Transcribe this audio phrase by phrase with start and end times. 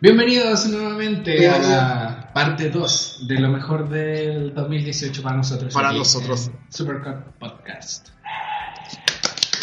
[0.00, 5.74] Bienvenidos nuevamente a la parte 2 de lo mejor del 2018 para nosotros.
[5.74, 6.52] Para nosotros.
[6.68, 8.10] Supercut Podcast.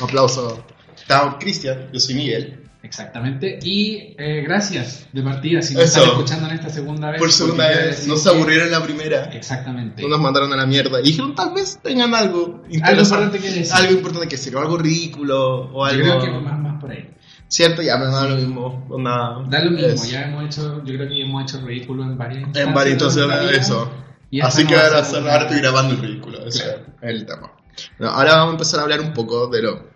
[0.01, 0.65] Un aplauso.
[0.93, 2.65] Está Cristian, yo soy Miguel.
[2.83, 3.59] Exactamente.
[3.63, 5.99] Y eh, gracias de partida si nos Eso.
[5.99, 7.19] están escuchando en esta segunda vez.
[7.21, 9.31] Por segunda vez, no se aburrieron la primera.
[9.31, 10.01] Exactamente.
[10.01, 10.99] No nos mandaron a la mierda.
[10.99, 13.73] Y dijeron, tal vez tengan algo Algo importante que decir.
[13.73, 16.19] Algo importante que decir, o algo ridículo, o Yo algo...
[16.19, 17.14] creo que más, más por ahí.
[17.47, 18.85] Cierto, ya, no da lo mismo.
[18.89, 22.17] Onda, Da lo mismo, es- ya hemos hecho, yo creo que hemos hecho ridículo en
[22.17, 23.51] varias En varias vida.
[23.51, 23.91] eso.
[24.31, 26.45] Y Así no que ahora, ahora una- estoy grabando el ridículo.
[26.47, 26.79] Ese Claro.
[27.01, 27.51] es el tema.
[27.99, 29.89] Bueno, ahora vamos a empezar a hablar un poco de lo.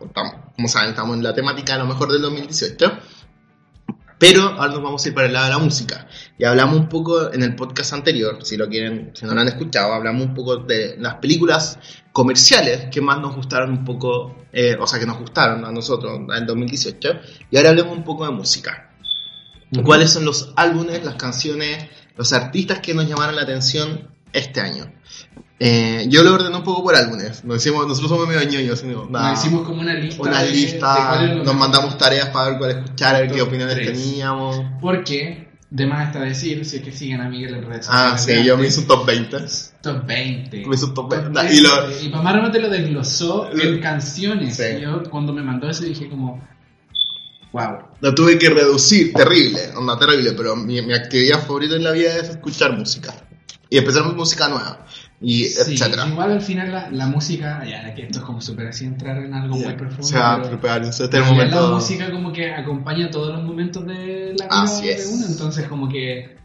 [0.55, 2.91] como saben, estamos en la temática a lo mejor del 2018.
[4.19, 6.07] Pero ahora nos vamos a ir para el lado de la música.
[6.37, 9.47] Y hablamos un poco en el podcast anterior, si lo quieren, si no lo han
[9.47, 11.79] escuchado, hablamos un poco de las películas
[12.11, 16.19] comerciales que más nos gustaron un poco, eh, o sea, que nos gustaron a nosotros
[16.19, 17.09] en el 2018.
[17.49, 18.91] Y ahora hablemos un poco de música.
[19.85, 21.85] ¿Cuáles son los álbumes, las canciones,
[22.17, 24.91] los artistas que nos llamaron la atención este año?
[25.61, 27.43] Eh, yo lo ordené un poco por álbumes.
[27.43, 28.81] Nos decimos, nosotros somos medio ñoños.
[28.83, 29.05] ¿no?
[29.09, 30.21] Nos hicimos como una lista.
[30.21, 33.91] una de- lista, nos mandamos tareas para ver cuál escuchar, qué opiniones tres.
[33.91, 34.61] teníamos.
[34.79, 38.41] Porque, de más está decir, si es que siguen a Miguel en redes Ah, sociales,
[38.43, 39.37] sí, yo me hice un top 20.
[39.81, 40.65] Top 20.
[40.65, 41.29] Me hice un top 20.
[41.33, 44.55] Top Y lo- Y Pamara no te lo desglosó Lo- en canciones.
[44.55, 44.63] Sí.
[44.77, 46.41] Y Yo cuando me mandó eso dije como,
[47.51, 47.79] wow.
[47.99, 52.15] Lo tuve que reducir, terrible, onda terrible, pero mi, mi actividad favorita en la vida
[52.15, 53.13] es escuchar música.
[53.69, 54.83] Y empezar con música nueva,
[55.21, 56.07] y Sí, etcétera.
[56.07, 59.33] igual al final la, la música, ya que esto es como súper así entrar en
[59.33, 60.01] algo muy profundo.
[60.03, 61.61] O sea, pero- prepárense, este momento.
[61.69, 65.11] La música como que acompaña todos los momentos de la vida Así de es.
[65.13, 66.37] uno, entonces como que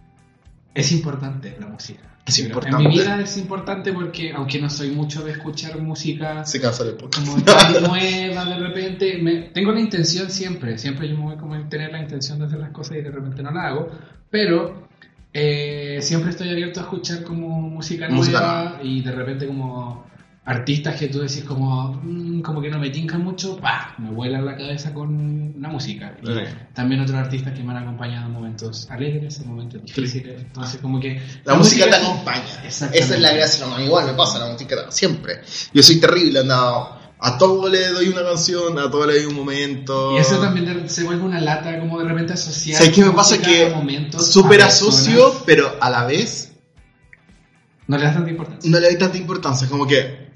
[0.75, 2.03] es importante la música.
[2.27, 2.79] Es importante.
[2.83, 6.83] En mi vida es importante porque aunque no soy mucho de escuchar música Se cansa
[6.83, 7.37] de como
[7.87, 11.93] nueva de repente, me- tengo la intención siempre, siempre yo me voy como a tener
[11.93, 13.91] la intención de hacer las cosas y de repente no la hago,
[14.31, 14.89] pero
[15.35, 20.07] eh, siempre estoy abierto a escuchar como música nueva y de repente como
[20.45, 23.95] artistas que tú decís como, "Mm, como que no me tincan mucho, ¡pah!
[23.99, 26.15] me vuelan la cabeza con la música.
[26.23, 26.31] Sí.
[26.75, 31.01] También otros artistas que me han acompañado en momentos alegres, en momentos difíciles, entonces como
[31.01, 31.21] que...
[31.45, 32.63] La, música te acompaña.
[32.65, 33.67] Esa es la gracia.
[33.67, 35.41] No, igual me pasa la música siempre.
[35.73, 37.04] Yo soy terrible, andado.
[37.27, 40.13] A todo le doy una canción, a todo le doy un momento.
[40.15, 42.77] Y eso también se vuelve una lata como de repente asociar.
[42.79, 43.39] ¿Sabes qué me pasa?
[43.41, 43.73] Que
[44.19, 46.53] súper asocio, pero a la vez
[47.87, 48.71] No le das tanta importancia.
[48.71, 49.69] no le doy tanta importancia.
[49.69, 50.29] Como que,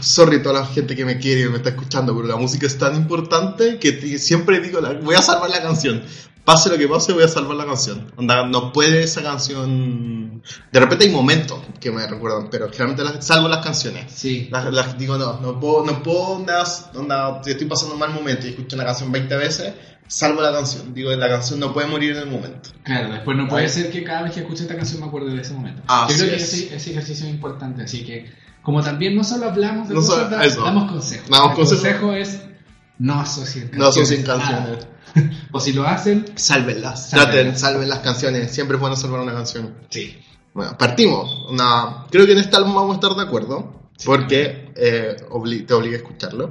[0.00, 2.78] sorry toda la gente que me quiere y me está escuchando, pero la música es
[2.78, 6.02] tan importante que siempre digo, la- voy a salvar la canción.
[6.44, 8.12] Pase lo que pase, voy a salvar la canción.
[8.16, 10.27] Onda, no puede esa canción...
[10.72, 14.12] De repente hay momentos que me recuerdan, pero generalmente las, salvo las canciones.
[14.12, 14.48] Sí.
[14.50, 18.46] Las, las- digo, no, no puedo, no puedo, onda, onda, estoy pasando un mal momento
[18.46, 19.74] y escucho una canción 20 veces,
[20.06, 20.92] salvo la canción.
[20.94, 22.70] Digo, la canción no puede morir en el momento.
[22.82, 25.40] Claro, después no puede ser que cada vez que escuche esta canción me acuerde de
[25.42, 25.82] ese momento.
[25.86, 26.52] Así Yo creo que es.
[26.54, 28.30] ese, ese ejercicio es importante, así que
[28.62, 30.62] como también no solo hablamos de No cosas, da- eso.
[30.62, 31.28] damos consejos.
[31.30, 32.40] Damos El consejo es
[32.98, 33.78] no asocien canciones.
[33.78, 34.86] No asocien canciones.
[35.52, 36.26] O si lo hacen.
[36.34, 37.08] Sálvenlas.
[37.08, 38.52] Traten, salven las canciones.
[38.52, 39.74] Siempre es bueno salvar una canción.
[39.88, 40.18] sí.
[40.58, 41.46] Bueno, partimos.
[41.48, 43.74] Una, creo que en este álbum vamos a estar de acuerdo.
[44.04, 46.50] Porque eh, obli- te obliga a escucharlo.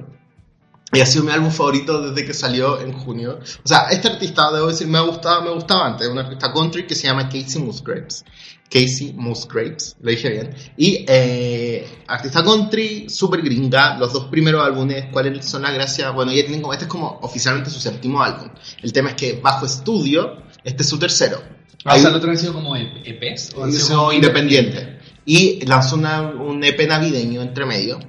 [0.93, 3.37] Y ha sido mi álbum favorito desde que salió en junio.
[3.41, 6.07] O sea, este artista, debo decir, me gustaba, me gustaba antes.
[6.07, 8.23] Un artista country que se llama Casey Musgraves.
[8.69, 10.55] Casey Musgraves, lo dije bien.
[10.77, 13.97] Y eh, artista country, super gringa.
[13.97, 16.13] Los dos primeros álbumes, ¿cuáles son las gracias?
[16.13, 18.47] Bueno, ya tienen como, este es como oficialmente su séptimo álbum.
[18.81, 21.56] El tema es que bajo estudio, este es su tercero.
[21.85, 23.51] O Hay sea, un- el otro han sido como EPs.
[23.55, 24.97] o han sido como independiente.
[25.25, 27.99] Y lanzó una- un EP navideño entre medio.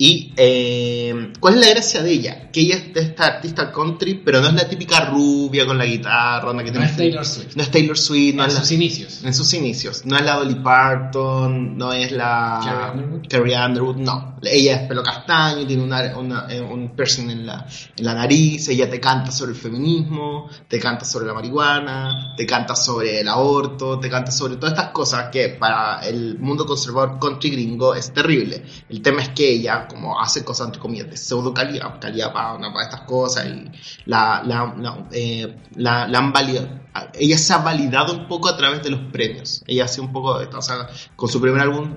[0.00, 2.50] Y eh, ¿cuál es la gracia de ella?
[2.52, 5.84] Que ella es de esta artista country, pero no es la típica rubia con la
[5.86, 7.56] guitarra, que No es Taylor Swift.
[7.56, 9.24] no es Taylor Swift, no en es la- sus inicios.
[9.24, 10.06] en sus inicios.
[10.06, 13.26] No es la Dolly Parton, no es la Carrie Underwood.
[13.28, 14.37] Carrie Underwood, no.
[14.42, 17.66] Ella es pelo castaño, tiene una, una- eh, un piercing en la,
[17.96, 22.46] en la nariz, ella te canta sobre el feminismo, te canta sobre la marihuana, te
[22.46, 27.18] canta sobre el aborto, te canta sobre todas estas cosas que para el mundo conservador
[27.18, 28.62] country gringo es terrible.
[28.88, 32.54] El tema es que ella, como hace cosas entre comillas de pseudo calidad, calidad para,
[32.54, 33.64] una- para estas cosas y
[34.06, 36.68] la, la, la, eh, la- la han validado.
[37.14, 39.62] Ella se ha validado un poco a través de los premios.
[39.66, 40.32] Ella hace un poco.
[40.56, 41.96] O sea, con su primer álbum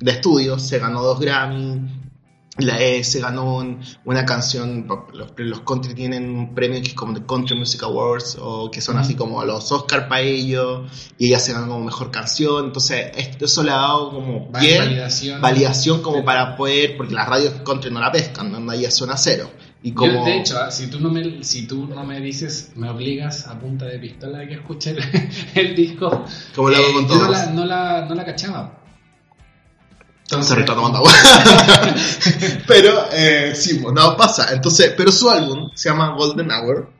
[0.00, 1.94] de estudio se ganó dos Grammy.
[2.60, 6.94] La, eh, se ganó un- una canción, los, los country tienen un premio que es
[6.94, 11.28] como The Country Music Awards, o que son así como los Oscar para ellos, y
[11.28, 15.40] ella se ganó como mejor canción, entonces esto, eso le ha dado como bien Validación.
[15.40, 16.22] validación como Sí.
[16.24, 18.72] para poder, porque las radios country no la pescan, ¿no?
[18.72, 19.48] ahí suena cero.
[19.80, 20.24] Y Yo, como...
[20.24, 23.56] de hecho, ah, si tú, no me, si tú no me dices, me obligas a
[23.60, 24.98] punta de pistola que escuche el,
[25.54, 26.24] el disco,
[26.56, 27.30] Como lo hago con yo no todos.
[27.30, 28.74] la, no, la, no la cachaba.
[30.28, 31.12] Se está tomando agua.
[32.66, 34.52] pero, eh, sí, pues, no pasa.
[34.52, 36.92] Entonces, pero su álbum se llama Golden Hour.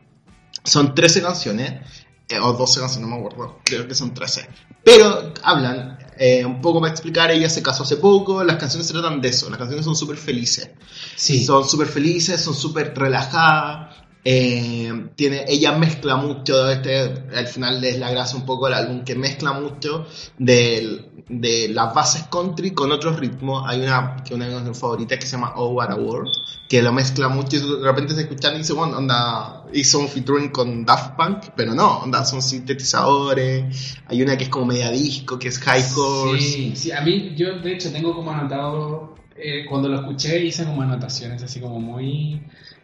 [0.64, 1.82] Son 13 canciones,
[2.28, 3.58] eh, o 12 canciones, no me acuerdo.
[3.64, 4.48] Creo que son 13.
[4.82, 8.94] Pero hablan, eh, un poco para explicar, ella se casó hace poco, las canciones se
[8.94, 9.50] tratan de eso.
[9.50, 10.70] Las canciones son súper felices.
[11.14, 11.44] Sí.
[11.44, 13.94] Son súper felices, son súper relajadas.
[14.30, 17.00] Eh, tiene, ella mezcla mucho, este,
[17.34, 21.94] al final es la gracia un poco del álbum, que mezcla mucho del- de las
[21.94, 23.64] bases country con otros ritmos.
[23.66, 26.28] Hay una que una de mis favoritas que se llama Oh What a World,
[26.68, 30.08] que lo mezcla mucho y de repente se escuchan y dice, bueno, onda, hizo un
[30.08, 33.96] featuring con Daft Punk, pero no, onda, son sintetizadores.
[34.08, 36.38] Hay una que es como media disco, que es High Horse.
[36.46, 40.64] Sí, sí, a mí, yo de hecho tengo como anotado, eh, cuando lo escuché hice
[40.64, 42.42] como anotaciones así como muy,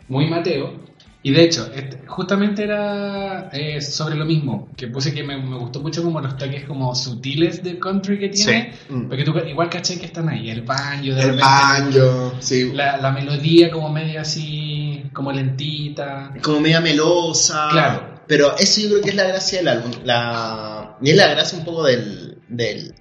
[0.08, 0.93] muy Mateo.
[1.26, 1.70] Y de hecho,
[2.06, 6.36] justamente era eh, sobre lo mismo, que puse que me, me gustó mucho como los
[6.36, 8.92] toques como sutiles de country que tiene, Sí.
[8.92, 9.08] Mm.
[9.08, 12.72] porque tú igual caché que están ahí, el banjo, de El repente, banjo, sí.
[12.74, 16.34] la, la melodía como media así, como lentita.
[16.42, 17.68] como media melosa.
[17.70, 18.14] Claro.
[18.28, 19.92] Pero eso yo creo que es la gracia del álbum.
[20.04, 22.94] La, y es la gracia un poco del, del,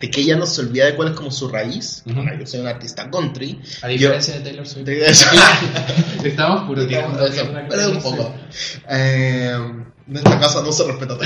[0.00, 2.02] de que ella no se olvida de cuál es como su raíz.
[2.06, 2.18] Ujú.
[2.18, 3.60] Ahora, Yo soy un artista country.
[3.82, 4.84] A diferencia de Taylor Swift.
[4.86, 5.06] De-
[6.24, 8.34] Estamos puro tirando Eso, tierra pero un poco.
[8.88, 9.52] Eh,
[10.06, 11.24] en esta casa no se respeta todo.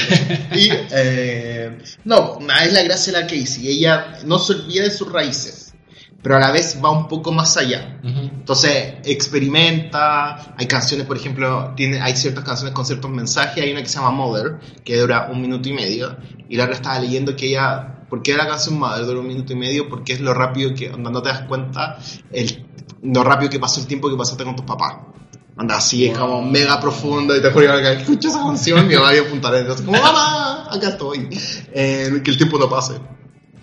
[0.54, 3.68] Y, eh, no, es la gracia de la Casey.
[3.68, 5.74] Ella no se olvida de sus raíces,
[6.22, 7.98] pero a la vez va un poco más allá.
[8.04, 8.20] Ujú.
[8.20, 13.82] Entonces experimenta, hay canciones, por ejemplo, tiene, hay ciertas canciones con ciertos mensajes, hay una
[13.82, 16.16] que se llama Mother, que dura un minuto y medio,
[16.48, 19.52] y la otra estaba leyendo que ella, ¿por qué la canción Mother dura un minuto
[19.52, 19.88] y medio?
[19.88, 21.98] Porque es lo rápido que, onda, no te das cuenta,
[22.32, 22.66] el,
[23.02, 24.96] lo rápido que pasó el tiempo que pasaste con tus papás.
[25.56, 29.12] Anda, así es como mega profundo, y te juro que escucho esa canción, mi mamá
[29.12, 31.28] iba a apuntar en como, mamá, acá estoy,
[31.72, 32.94] Eh, que el tiempo no pase.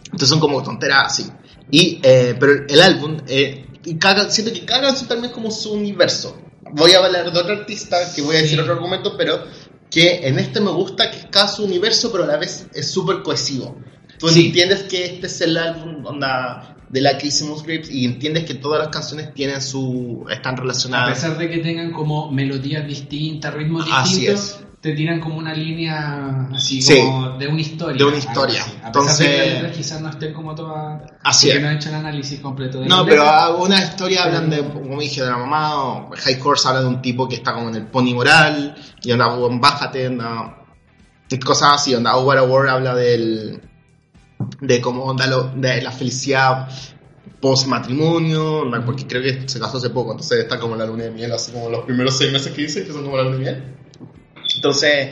[0.03, 1.31] Entonces son como tonteras así.
[1.71, 5.51] Y, eh, pero el álbum, eh, y cada, siento que cada canción también es como
[5.51, 6.38] su universo.
[6.74, 8.59] Voy a hablar de otro artista, que voy a decir Sí.
[8.59, 9.44] otro argumento, pero
[9.89, 12.92] que en este me gusta que es cada su universo, pero a la vez es
[12.92, 13.77] súper cohesivo.
[14.20, 14.48] Tú Sí.
[14.48, 18.54] entiendes que este es el álbum onda, de la que hicimos Grips y entiendes que
[18.54, 21.10] todas las canciones tienen su están A relacionadas.
[21.16, 26.48] pesar de que tengan como melodías distintas, ritmos Así distintos, te tiran como una línea
[26.54, 27.00] así Sí.
[27.00, 27.98] como de una historia.
[27.98, 28.62] De una historia.
[28.62, 28.72] así.
[28.84, 31.02] A Entonces- pesar de que las letras quizás no estén como todas...
[31.24, 31.64] Así porque es.
[31.64, 33.44] no he hecho el análisis completo de No, pero letras.
[33.44, 37.02] algunas historias hablan de, como dije, de la mamá, o High Horse habla de un
[37.02, 40.56] tipo que está como en el pony moral, y onda, "Bueno, bájate, onda,
[41.44, 42.38] cosas así, onda, a War
[42.70, 43.60] habla del,
[44.62, 46.68] de cómo onda, lo, de la felicidad
[47.42, 51.12] post matrimonio, porque creo que se casó hace poco, entonces está como la luna de
[51.12, 53.42] miel, así como los primeros seis meses que dice, que son como la luna de
[53.42, 53.64] miel.
[54.56, 55.10] Entonces,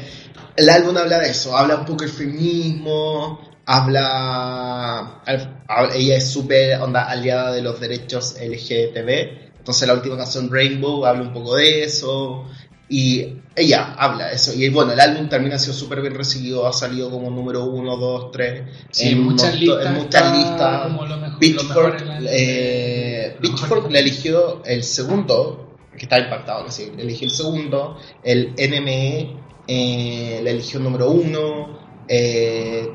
[0.55, 6.79] el álbum habla de eso, habla un poco del feminismo, habla, habla- ella es súper
[6.81, 11.83] onda aliada de los derechos LGTB, entonces la última canción Rainbow habla un poco de
[11.83, 12.45] eso,
[12.89, 16.73] y ella habla eso, y bueno, el álbum también ha sido súper bien recibido, ha
[16.73, 19.85] salido como número uno, dos, tres, Sí, en muchas listas.
[19.85, 20.91] en muchas listas.
[21.39, 23.91] Pitchfork, eh, Pitchfork mejor.
[23.91, 29.35] le eligió el segundo, que está impactado, que sí, le eligió el segundo, el NME
[29.67, 32.89] eh, le eligió el número uno, eh,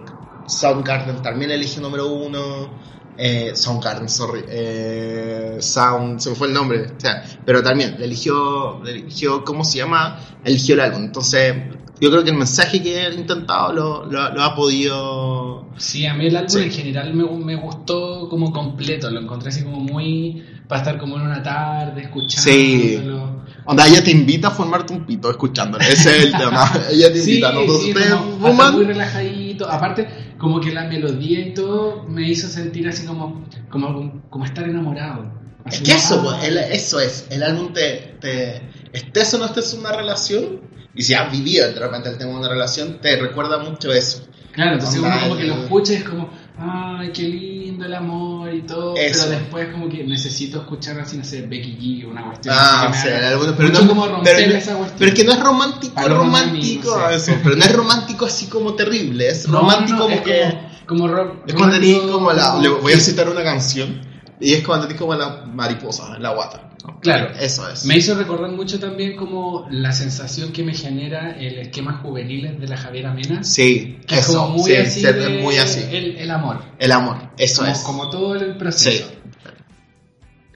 [0.47, 2.71] Soundgarden también le eligió el número uno,
[3.19, 8.05] eh, Soundgarden, sorry, eh, Sound, se me fue el nombre, o sea, pero también le
[8.05, 10.21] eligió, le eligió, ¿cómo se llama?
[10.45, 11.55] Eligió el álbum, entonces
[12.01, 15.67] yo creo que el mensaje que he intentado lo, lo- lo ha podido...
[15.79, 16.59] Sí, a mí el álbum Sí.
[16.63, 20.45] en general me, me gustó como completo, lo encontré así como muy...
[20.69, 23.39] para estar como en una tarde escuchándolo.
[23.65, 25.83] Onda, ella te invita a formarte un pito escuchándolo.
[25.85, 26.71] Ese es el tema.
[26.91, 27.61] ella te Sí, invita, ¿no?
[27.63, 28.75] Entonces sí, ustedes fuman.
[28.75, 29.38] muy relajadito.
[29.67, 34.69] Aparte, como que la melodía y todo me hizo sentir así como, como, como estar
[34.69, 35.33] enamorado.
[35.67, 37.27] Es que eso, ah, pues, el- eso es.
[37.31, 38.63] El álbum te, te.
[38.93, 40.61] Estés o no estés en una relación.
[40.95, 44.27] Y si has vivido de repente el tema de una relación, te recuerda mucho eso.
[44.53, 47.95] Claro, entonces Onda, uno como que lo escucha y es como, ay, qué lindo el
[47.95, 48.95] amor y todo.
[48.97, 49.25] Eso.
[49.27, 52.55] Pero después como que necesito escuchar así, no sé, Becky G o una cuestión.
[52.59, 54.99] Ah, haga el álbum, pero no, como romper pero, esa cuestión.
[54.99, 57.33] pero es que no es romántico, romántico Mami, no sé.
[57.33, 60.59] eso, pero no es romántico así como terrible, es No, romántico no, como es que
[60.87, 61.35] Como, rock.
[61.47, 64.01] es romántico, como la, le voy a citar una canción
[64.41, 66.65] y es cuando tenés como la mariposa en la guata.
[67.03, 67.31] Claro.
[67.39, 67.85] Eso es.
[67.85, 72.67] Me hizo recordar mucho también como la sensación que me genera el esquema juvenil de
[72.69, 73.45] la Javiera Mena.
[73.45, 75.03] Sí, Que es eso, como muy sí, así.
[75.03, 75.81] de- es muy así.
[75.91, 76.63] El, el amor.
[76.79, 77.79] El amor, eso como, es.
[77.81, 79.07] como todo el proceso.
[79.09, 79.15] Sí.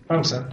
[0.06, 0.48] Pausa.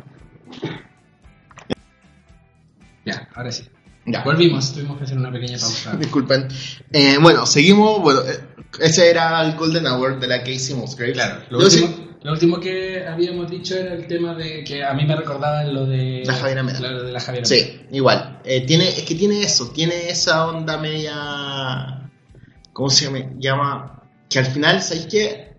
[3.36, 3.64] ahora sí.
[4.06, 4.24] Ya.
[4.24, 5.96] Volvimos, tuvimos que hacer una pequeña pausa.
[6.00, 6.48] Disculpen.
[6.92, 8.02] Eh, bueno, seguimos.
[8.02, 8.40] Bueno, eh,
[8.80, 11.14] ese era el Golden Hour de la Casey Musgraves.
[11.16, 14.84] Claro, lo Yo último, sí- lo último que habíamos dicho era el tema de que
[14.84, 16.80] a mí me recordaba lo de La Javiera Mena.
[16.80, 17.46] Lo de la Javiera.
[17.46, 18.42] Sí, igual.
[18.44, 22.12] Eh, tiene, es que tiene eso, tiene esa onda media.
[22.74, 23.20] ¿Cómo se llama?
[23.38, 24.04] llama?
[24.30, 25.50] Que al final, ¿sabes qué?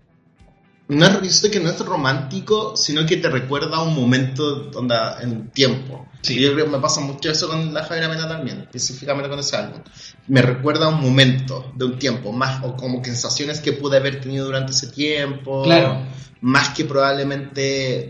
[0.87, 5.49] No es, que no es romántico, sino que te recuerda a un momento onda, en
[5.49, 6.05] tiempo.
[6.21, 6.39] Sí.
[6.39, 9.55] Yo creo que me pasa mucho eso con la Javiera Mena también, específicamente con ese
[9.55, 9.81] álbum.
[10.27, 14.21] Me recuerda a un momento de un tiempo, más o como sensaciones que pude haber
[14.21, 15.63] tenido durante ese tiempo.
[15.63, 16.05] Claro.
[16.43, 18.07] Más que probablemente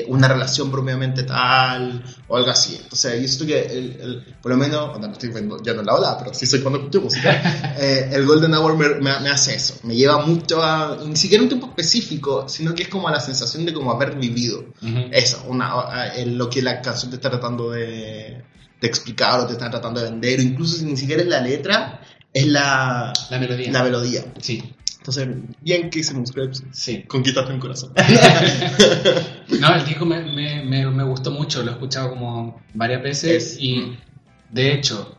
[0.00, 2.76] eh, una relación propiamente tal o algo así.
[2.82, 5.94] Entonces, yo siento que el, el- por lo menos, no estoy viendo ya no la
[5.94, 9.54] ola, pero sí soy cuando escucho música, eh, el Golden Hour me, me- me hace
[9.54, 9.74] eso.
[9.84, 13.20] Me lleva mucho a, ni siquiera un tiempo específico, sino que es como a la
[13.20, 14.58] sensación de como haber vivido.
[14.82, 15.08] Ujú.
[15.10, 18.42] Eso, una, a- en lo que la canción te está tratando de,
[18.80, 21.40] de explicar o te está tratando de vender, o incluso si ni siquiera es la
[21.40, 22.00] letra,
[22.32, 23.72] es la, La melodía.
[23.72, 24.24] la melodía.
[24.38, 24.62] Sí,
[24.98, 25.28] Entonces,
[25.60, 27.02] bien que hicimos Scraps, sí.
[27.08, 27.92] conquistaste un corazón.
[29.60, 33.30] No, el disco me, me, me, me gustó mucho, lo he escuchado como varias veces
[33.54, 33.96] Es- y mm.
[34.50, 35.16] de hecho,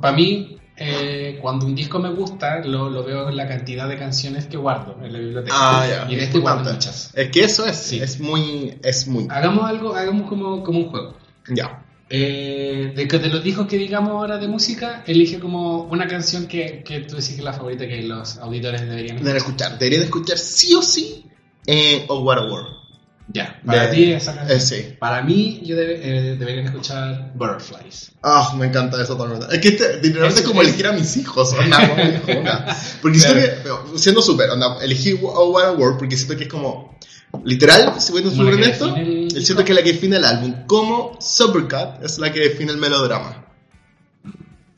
[0.00, 3.96] para mí, eh, cuando un disco me gusta, lo, lo veo en la cantidad de
[3.98, 5.54] canciones que guardo en la biblioteca.
[5.56, 6.06] Ah.
[6.08, 7.10] Y de este guardo muchas.
[7.14, 7.98] Es que eso es, Sí.
[8.00, 9.26] es muy, es muy.
[9.30, 11.16] Hagamos algo, hagamos como, como un juego.
[11.48, 11.84] Ya.
[12.14, 16.46] Eh, de, que de los discos que digamos ahora de música, elige como una canción
[16.46, 20.02] que, que tú decís que es la favorita que los auditores deberían Deben escuchar, deberían
[20.02, 21.24] escuchar sí o sí
[21.66, 22.68] eh, Oh What a World.
[23.32, 24.58] Ya, para De- ti esa canción.
[24.58, 24.94] eh, sí.
[24.98, 28.12] Para mí, yo debe- eh, deberían escuchar Butterflies.
[28.22, 29.40] Ah, me encanta eso también.
[29.50, 31.52] Es que este, literalmente Es- como es- elegir a mis hijos.
[31.54, 32.76] Onda, como hijo, onda.
[33.00, 33.54] Porque siento Claro.
[33.56, 36.98] que, pero, siendo súper, onda, elegí Oh What a World porque siento que es como,
[37.44, 38.12] literal, si
[38.46, 39.64] ser que honesto, define el siento disco.
[39.64, 40.54] que es la que define el álbum.
[40.66, 43.46] Como Supercat es la que define el melodrama.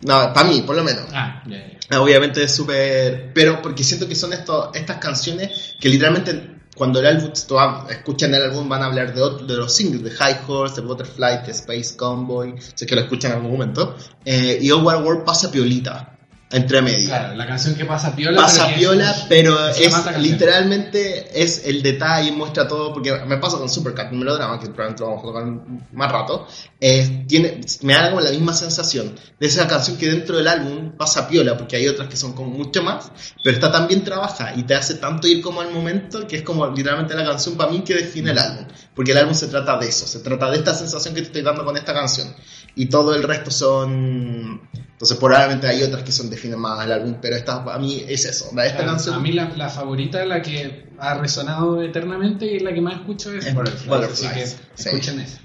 [0.02, 1.04] No, para mí, por lo menos.
[1.12, 1.78] Ah, ya, ya.
[1.90, 3.32] Ah, Obviamente es súper...
[3.34, 8.34] Pero porque siento que son esto, estas canciones que literalmente cuando el álbum, va- escuchan
[8.34, 11.44] el álbum van a hablar de, otro- de los singles, de High Horse, de Butterfly,
[11.46, 13.96] de Space Convoy, sé que lo escuchan en algún momento.
[14.25, 16.13] Eh, y a World pasa piolita,
[16.50, 17.08] entre medio.
[17.08, 18.42] Claro, la canción que pasa piola.
[18.42, 23.58] Pasa pero piola, es- pero es literalmente es el detalle, muestra todo, porque me pasa
[23.58, 26.46] con Supercat, un melodrama, que probablemente lo vamos a tocar más rato,
[26.80, 30.92] eh, tiene, me da como la misma sensación de esa canción que dentro del álbum
[30.96, 33.10] pasa piola, porque hay otras que son como mucho más,
[33.42, 36.42] pero está tan bien trabajada y te hace tanto ir como al momento, que es
[36.42, 39.76] como literalmente la canción para mí que define el álbum, porque el álbum se trata
[39.78, 42.32] de eso, se trata de esta sensación que te estoy dando con esta canción,
[42.76, 44.60] y todo el resto son...
[45.04, 48.25] Entonces probablemente hay otras que son definen más el álbum, pero esta para mí es
[48.25, 48.46] eso.
[48.46, 52.73] Esta Claro, canción A mí la, la favorita, la que ha resonado eternamente y la
[52.73, 53.87] que más escucho es Es Butterflies.
[53.87, 54.88] Butterflies, Así que sí.
[54.88, 55.38] escuchen eso.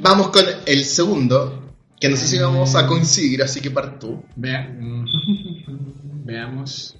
[0.00, 4.24] Vamos con el segundo, que no sé si vamos a coincidir, así que para tú.
[4.34, 4.68] Vea-
[6.24, 6.96] Veamos.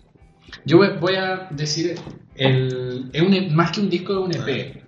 [0.65, 1.97] Yo voy, a decir,
[2.37, 4.83] el, es un, más que un disco, es un EP.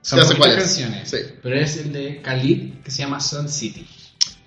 [0.00, 0.56] Son poquitas cuál es.
[0.56, 1.16] canciones, Sí.
[1.42, 3.86] pero es el de Khalid que se llama Sun City.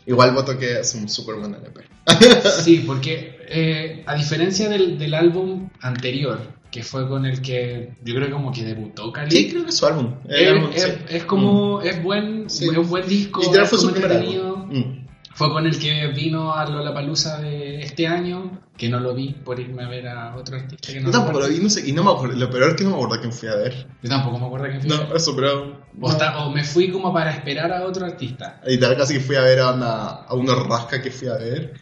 [0.09, 1.81] Igual voto que es un super buen LP.
[2.63, 6.39] Sí, porque eh, a diferencia del, del álbum anterior,
[6.71, 9.69] que fue con el que yo creo que como que debutó Khalid, Sí, creo que
[9.69, 10.15] es su álbum.
[10.27, 10.91] El es, álbum, es- sí.
[11.09, 12.65] es como, es buen, Sí.
[12.69, 14.69] es un buen disco, Literal fue su primer álbum.
[14.71, 14.98] Mm.
[15.39, 19.57] Fue con el que vino a Lollapalooza de este año, que no lo vi por
[19.57, 21.93] irme a ver a otro artista que no Yo tampoco lo vi, no sé, y
[21.93, 22.35] no me acuerdo.
[22.35, 23.87] Lo peor es que no me acuerdo quién fui a ver.
[24.03, 24.89] Yo tampoco me acuerdo quién fue.
[25.07, 25.79] No, eso, pero.
[26.01, 28.59] o, está- o me fui como para esperar a otro artista.
[28.65, 31.73] Literal, casi que fui a ver a una, a una rasca que fui a ver.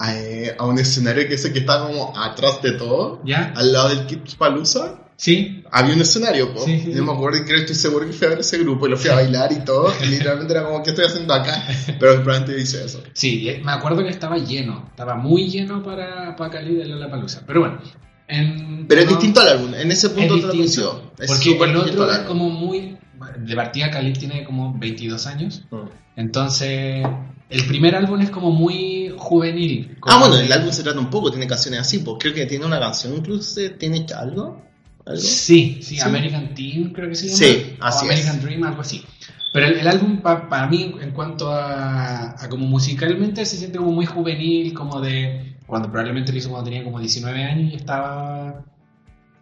[0.00, 3.22] A, eh, a un escenario que ese que está como atrás de todo.
[3.24, 3.52] ¿Ya?
[3.54, 5.03] Al lado del Kids Palooza.
[5.16, 5.62] Sí.
[5.70, 6.60] había un escenario, po.
[6.64, 6.94] Sí, sí, Y sí.
[6.98, 8.90] yo me acuerdo y creo que estoy seguro que fui a ver ese grupo y
[8.90, 9.92] lo fui a bailar y todo.
[10.02, 11.62] Y literalmente era como, ¿qué estoy haciendo acá?
[11.86, 13.02] Pero probablemente hice eso.
[13.12, 17.42] Sí, eh, me acuerdo que estaba lleno, estaba muy lleno para, para Cali de Lollapalooza.
[17.46, 17.80] Pero bueno,
[18.28, 21.12] en, Pero es distinto al álbum, en ese es punto te lo coincido.
[21.26, 22.98] Porque el otro es como muy...
[23.38, 25.88] De partida Khalid tiene como 22 años, Mm.
[26.16, 27.06] entonces
[27.48, 29.96] el primer álbum es como muy juvenil.
[30.02, 32.66] Ah, bueno, el álbum se trata un poco, tiene canciones así, pues creo que tiene
[32.66, 34.60] una canción incluso, ¿tiene algo?
[35.06, 35.20] ¿Algo?
[35.20, 36.00] Sí, sí, Sí.
[36.00, 37.38] American Teen creo que se llama.
[37.38, 38.42] Sí, o American es.
[38.42, 39.04] Dream, algo así.
[39.52, 43.92] Pero el, el álbum para mí, en cuanto a, a como musicalmente, se siente como
[43.92, 48.64] muy juvenil, como de cuando probablemente lo hizo cuando tenía como 19 años y estaba,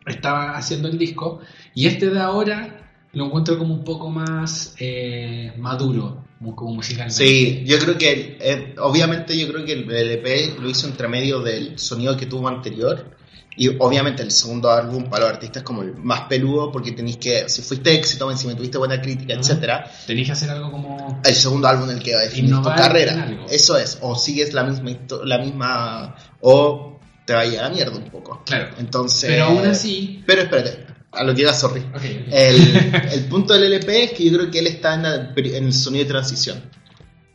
[0.06, 1.40] estaba haciendo el disco.
[1.74, 7.14] Y este de ahora lo encuentro como un poco más eh, maduro, como, como musicalmente.
[7.24, 11.40] Sí, yo creo que, eh, obviamente yo creo que el LP lo hizo entre medio
[11.40, 13.11] del sonido que tuvo anterior
[13.56, 17.18] Y obviamente el segundo álbum para los artistas es como el más peludo porque tenéis
[17.18, 19.40] que, si fuiste éxito, encima tuviste buena crítica, Ajá.
[19.42, 21.20] etcétera, Tenéis que hacer algo como...
[21.22, 23.40] el segundo álbum en el que definir tu carrera.
[23.50, 24.90] Eso es, o sigues la misma,
[25.24, 28.42] la misma, o te va a ir a la mierda un poco.
[28.46, 28.70] Claro.
[28.78, 29.28] Entonces...
[29.30, 30.22] Pero aún así...
[30.26, 31.80] Pero espérate, a lo que iba, sorry.
[31.82, 32.02] Ok, ok.
[32.32, 35.64] El, el punto del LP es que yo creo que él está en, la- en
[35.66, 36.62] el sonido de transición.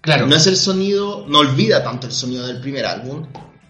[0.01, 0.25] claro.
[0.25, 3.27] No es el sonido, no olvida tanto el sonido del primer álbum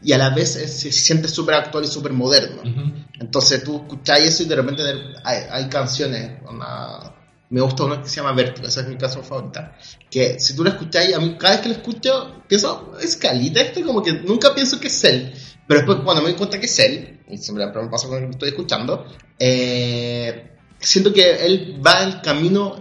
[0.07, 2.61] y a la vez es- se siente súper actual y súper moderno.
[2.61, 2.93] Ujú.
[3.19, 4.81] Entonces tú escuchás eso y de repente
[5.25, 7.13] hay, hay canciones, onda,
[7.49, 9.75] me gusta una que se llama Vértigo, esa es mi canción favorita,
[10.09, 13.59] que si tú la escuchás, a mí cada vez que la escucho, pienso, es Calita
[13.59, 15.33] este, como que nunca pienso que es él,
[15.67, 18.31] pero después cuando me doy cuenta que es él, y siempre me pasa cuando lo
[18.31, 19.05] estoy escuchando,
[19.37, 22.75] eh, siento que él va el camino,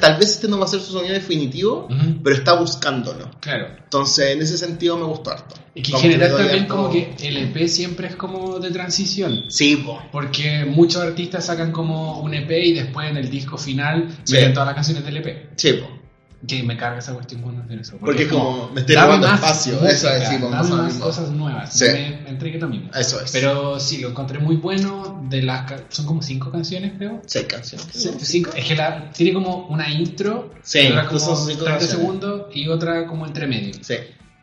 [0.00, 1.88] tal vez este no va a ser su sonido definitivo,
[2.22, 3.30] pero está buscándolo.
[3.40, 3.68] Claro.
[3.82, 5.56] Entonces, en ese sentido me gustó harto.
[5.74, 9.44] Y que en general también como que el EP siempre es como de transición.
[9.48, 10.02] Sí, po.
[10.12, 14.34] Porque muchos artistas sacan como un EP y después en el disco final Sí.
[14.34, 15.50] meten todas las canciones del EP.
[15.56, 16.01] Sí, po.
[16.46, 17.96] Que me carga esa cuestión cuando hacen eso.
[17.98, 21.04] Porque es como, me estoy robando más espacio, música, eso decimos, más mismo.
[21.04, 21.72] cosas nuevas.
[21.72, 21.84] Sí.
[21.84, 22.90] Me, me entregué lo mismo.
[22.94, 23.30] Eso es.
[23.30, 25.24] Pero sí, lo encontré muy bueno.
[25.28, 27.22] De las son como cinco canciones, creo.
[27.26, 27.86] Seis canciones.
[27.92, 28.50] Sí, cinco.
[28.56, 31.96] Es que la, tiene como una intro, Sí, otra como justo son cinco 30 canciones.
[31.96, 33.74] segundos y otra como entre medio.
[33.80, 33.94] Sí.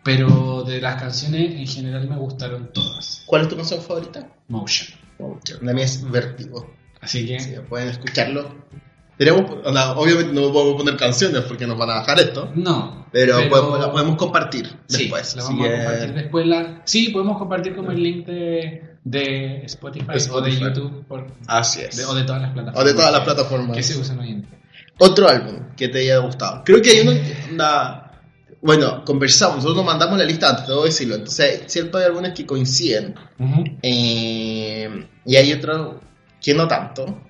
[0.01, 3.23] Pero de las canciones en general me gustaron todas.
[3.25, 4.25] ¿Cuál es tu canción favorita?
[4.47, 4.97] Motion.
[5.61, 6.73] La mía es Vértigo.
[7.01, 8.55] Así que Sí, pueden escucharlo.
[9.19, 13.05] Obviamente no podemos poner canciones porque nos van a bajar esto, no.
[13.11, 15.35] pero, Podemos, la podemos compartir Sí, después.
[15.35, 16.47] la así vamos a compartir después.
[16.47, 16.81] La...
[16.85, 20.51] Sí, podemos compartir como el link de, de Spotify, o de.
[20.57, 21.97] YouTube por- Así es.
[21.97, 22.81] de- o de todas las plataformas.
[22.83, 23.75] O de todas las plataformas.
[23.77, 24.59] Que se usan hoy en día.
[24.99, 26.61] Otro álbum que te haya gustado.
[26.65, 28.05] Creo que hay uno que onda,
[28.61, 31.15] Bueno, conversamos, nosotros nos mandamos la lista antes, debo decirlo.
[31.15, 33.15] Entonces, cierto, hay algunas que coinciden.
[33.81, 35.95] Eh, y hay otros
[36.41, 37.21] que no tanto.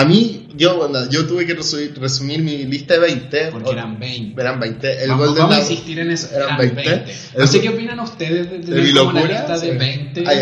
[0.00, 3.46] A mí, yo, bueno, yo tuve que resumir, mi lista de 20.
[3.52, 4.40] Porque eran 20.
[4.40, 5.02] eran 20.
[5.02, 6.28] El vamos Golden vamos a insistir en eso.
[6.34, 6.74] eran Eran 20.
[6.90, 7.12] 20.
[7.36, 9.76] No El- sé qué opinan ustedes de tener mi como una locura, lista de sí.
[9.78, 10.38] 20 Hay,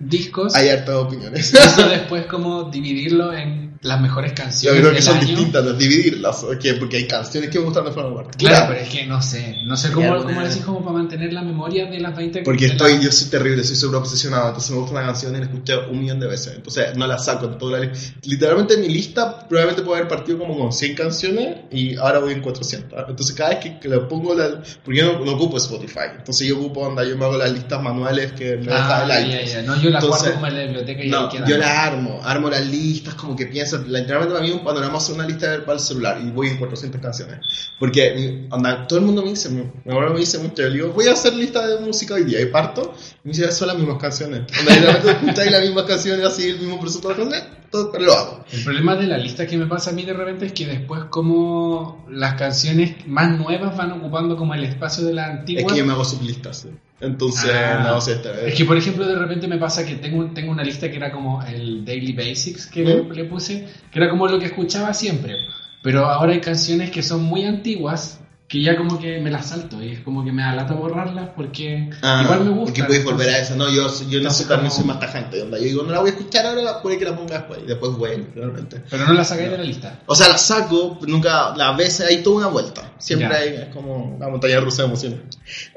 [0.00, 0.54] discos.
[0.54, 1.52] hay hartas opiniones.
[1.52, 5.26] y eso después como dividirlo en las mejores Yo canciones creo que del son año.
[5.28, 6.36] distintas, no dividirlas.
[6.42, 8.54] Porque, porque hay canciones que me gustan de forma particular.
[8.54, 9.54] Claro, pero es que no sé.
[9.66, 12.94] No sé cómo, cómo decir como para mantener la memoria de las 20 Porque estoy,
[12.96, 15.86] la- yo soy terrible, soy súper obsesionado, entonces me gusta una canción y la escucho
[15.90, 18.14] un millón de veces, entonces no la saco de toda la lista.
[18.24, 22.32] Literalmente en mi lista probablemente puedo haber partido como con 100 canciones y ahora voy
[22.32, 22.98] en 400.
[23.08, 24.62] Entonces cada vez que, que le pongo la...
[24.84, 27.80] Porque yo no, no ocupo Spotify, entonces yo ocupo onda, yo me hago las listas
[27.80, 29.52] manuales que me deja Ah, el ya, iTunes.
[29.52, 29.62] ya.
[29.62, 31.46] No, yo la Entonces, guardo como en la biblioteca y ahí No, queda.
[31.46, 34.98] yo la armo, armo las listas, como que pienso, la- literalmente para mí un panorama
[34.98, 37.38] es una lista para el celular y voy en 400 canciones.
[37.78, 41.06] Porque onda, todo el mundo me dice, mi, abuelo me dice mucho, yo digo, voy
[41.08, 42.94] a hacer lista de música hoy día y parto,
[43.24, 44.42] y me dice, son las mismas canciones.
[44.58, 47.56] Onda, literalmente escucháis las mismas canciones así, el mismo presupuesto de canciones,
[47.92, 48.44] pero lo hago.
[48.52, 51.04] El problema de la lista que me pasa a mí de repente es que después
[51.10, 55.72] como las canciones más nuevas van ocupando como el espacio de la Es antigua.
[55.72, 56.58] que yo me hago sublistas.
[56.62, 56.68] ¿sí?
[57.00, 57.84] Entonces, Ah.
[57.88, 60.62] no sé, esta Es que, por ejemplo, de repente me pasa que tengo, tengo una
[60.64, 62.86] lista que era como el Daily Basics que ¿Mm?
[62.86, 65.34] le, le puse, que era como lo que escuchaba siempre.
[65.82, 69.82] Pero ahora hay canciones que son muy antiguas que ya como que me las salto
[69.82, 72.64] y es como que me da lata borrarlas porque Ah, igual me gusta.
[72.66, 73.56] Porque puedes volver a eso.
[73.56, 75.42] No, yo, yo no entonces también soy más tajante.
[75.42, 75.58] Onda.
[75.58, 77.58] Yo digo, no la voy a escuchar ahora, puede que la ponga después.
[77.64, 78.82] Y después vuelvo, realmente.
[78.88, 80.00] Pero no la sacáis de la lista.
[80.06, 82.92] O sea, la saco, nunca, las veces hay toda una vuelta.
[82.98, 83.34] Siempre Ya.
[83.36, 85.18] hay, es como una montaña rusa de emociones.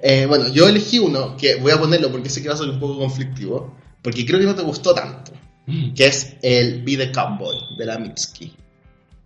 [0.04, 2.70] Eh, bueno, yo elegí uno que voy a ponerlo porque sé que va a ser
[2.70, 5.32] un poco conflictivo, porque creo que no te gustó tanto,
[5.66, 5.94] Mm.
[5.94, 8.54] que es el Be the Cowboy de la Mitski.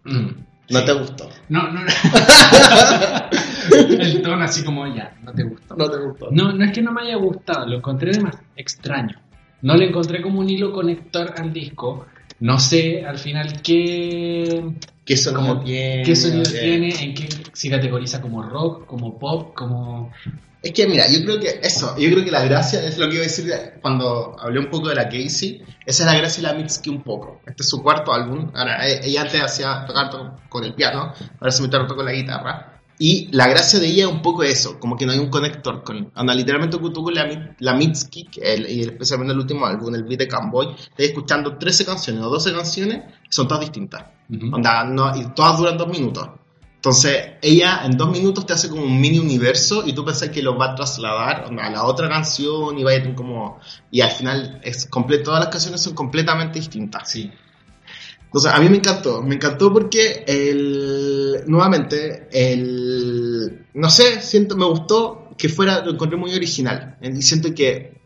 [0.06, 0.29] Mm.
[0.73, 1.29] ¿No te gustó?
[1.49, 1.81] No, no,
[3.99, 5.75] el tono así como ya, no te gustó.
[5.75, 6.27] No te gustó.
[6.31, 9.17] No, no es que no me haya gustado, lo encontré más extraño.
[9.62, 12.05] No le encontré como un hilo conector al disco.
[12.39, 14.63] No sé al final qué,
[15.05, 16.03] ¿Qué sonido como- tiene?
[16.03, 20.12] qué sonido tiene, en qué se categoriza como rock, como pop, como...
[20.63, 23.15] Es que mira, yo creo que eso, yo creo que la gracia es lo que
[23.15, 26.47] iba a decir cuando hablé un poco de la Casey, esa es la gracia de
[26.54, 27.41] la Mitski un poco.
[27.45, 31.13] Este es su cuarto álbum, ahora eh, ella antes hacía tocar to- con el piano,
[31.39, 32.69] ahora se mete a tocar con la guitarra.
[32.97, 35.84] Y la gracia de ella es un poco eso, como que no hay un conector
[35.84, 40.04] con anda, literalmente tú con la, la Mitski, el- y especialmente el último álbum, el
[40.04, 44.06] Beat de Camboy, estás escuchando 13 canciones o 12 canciones, son todas distintas.
[44.30, 44.56] Ujú.
[44.56, 46.30] Onda, no, y todas duran dos minutos.
[46.84, 50.41] Entonces, ella en dos minutos te hace como un mini universo y tú pensás que
[50.41, 53.58] lo va a trasladar a la otra canción y vaya a tener como...
[53.89, 57.10] Y al final, es completo, todas las canciones son completamente distintas.
[57.10, 57.32] Sí.
[58.26, 59.22] Entonces, a mí me encantó.
[59.22, 63.65] Me encantó porque, el, nuevamente, el...
[63.76, 66.98] No sé, siento, me gustó que fuera, lo encontré muy original.
[67.02, 68.02] Y siento que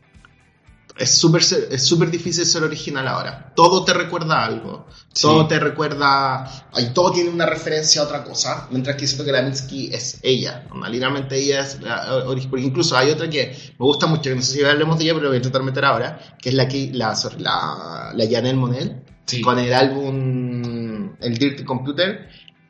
[1.00, 3.52] es súper es súper difícil ser original ahora.
[3.56, 4.88] Todo te recuerda a algo.
[5.20, 6.70] Todo te recuerda.
[6.74, 8.68] ay, todo tiene una referencia a otra cosa.
[8.72, 10.68] Mientras que siento que la Mitski es ella.
[10.90, 14.54] Literalmente ella es la Porque incluso hay otra que me gusta mucho, que no sé
[14.54, 16.20] si hablemos de ella, pero lo voy a intentar meter ahora.
[16.40, 19.04] Que es la que la, la, la Janelle Monel.
[19.26, 19.42] Sí.
[19.42, 22.30] Con el álbum El Dirty Computer.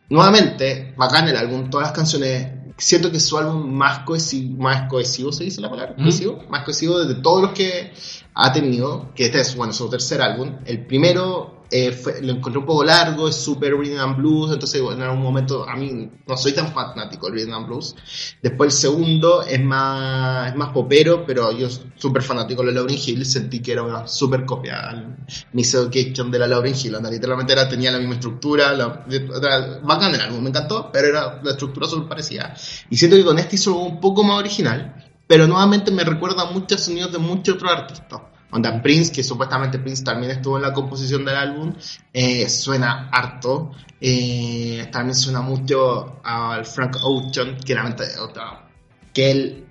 [0.10, 2.57] Nuevamente, bacán el álbum, todas las canciones.
[2.78, 5.96] Siento que es su álbum más cohesivo, más cohesivo, ¿se dice la palabra?
[5.98, 6.04] Mm.
[6.04, 7.92] Cohesivo, más cohesivo de todos los que
[8.40, 10.58] ha tenido, que este es, bueno, su tercer álbum.
[10.66, 14.80] El primero eh, fue- lo encontré un poco largo, es super rhythm and blues, entonces
[14.82, 17.94] en algún momento a mí no soy tan fanático del rhythm and blues.
[18.42, 22.98] Después el segundo es más, es más popero, pero yo súper fanático de la Lauryn
[23.06, 25.18] Hill, sentí que era una super copia
[25.54, 29.80] Miss Education de la Lauryn Hill, onda, literalmente era, tenía la misma estructura, la, era
[29.84, 32.54] bacán el álbum, me encantó, pero era la estructura súper parecida.
[32.90, 36.82] Y siento que con este hizo un poco más original, pero nuevamente me recuerda muchos
[36.82, 38.22] sonidos de muchos otros artistas.
[38.50, 41.74] Onda Prince, que supuestamente Prince también estuvo en la composición del álbum,
[42.14, 43.72] eh, suena harto.
[44.00, 47.76] Eh, también suena mucho al Frank Ocean, que
[48.22, 48.70] otra-
[49.14, 49.66] que él,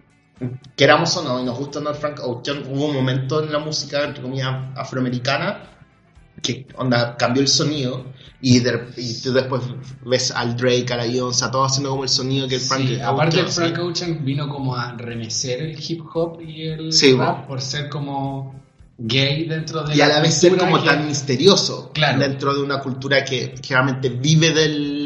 [0.77, 3.51] queramos o no, y nos gusta o no el Frank Ocean, hubo un momento en
[3.51, 5.63] la música, entre comillas, afroamericana,
[6.43, 8.05] que onda cambió el sonido
[8.41, 9.63] y, de- y tú después
[10.05, 12.87] ves al Drake, a la Beyoncé, a todos haciendo como el sonido que el Frank
[12.87, 17.15] Sí, aparte el Frank Ocean vino como a remecer el hip hop y el Sí,
[17.15, 18.55] rap por ser como
[18.99, 22.19] gay dentro de y a la vez ser como que- tan misterioso Claro.
[22.19, 25.06] dentro de una cultura que generalmente vive del,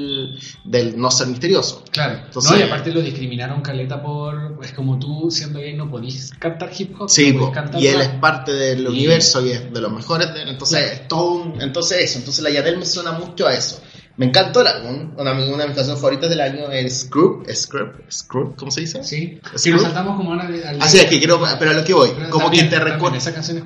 [0.65, 1.85] del no ser misterioso.
[1.91, 5.91] Claro, Entonces- no, y aparte lo discriminaron caleta por, pues como tú siendo gay no
[5.91, 9.51] podís cantar hip hop, Sí, no cantar y él es parte del Y- universo y
[9.53, 10.95] es de los mejores, de- entonces Claro.
[10.95, 13.81] es todo un- entonces eso, entonces la Yadel me suena mucho a eso.
[14.21, 18.03] Me encantó el álbum, una, una de mis canciones favoritas del año es Scrub, Scrub,
[18.13, 19.03] Scrub, ¿cómo se dice?
[19.03, 21.83] Sí, Es que saltamos como ahora de- al Así es que quiero, pero a lo
[21.83, 22.83] que voy, Pero como también- que te es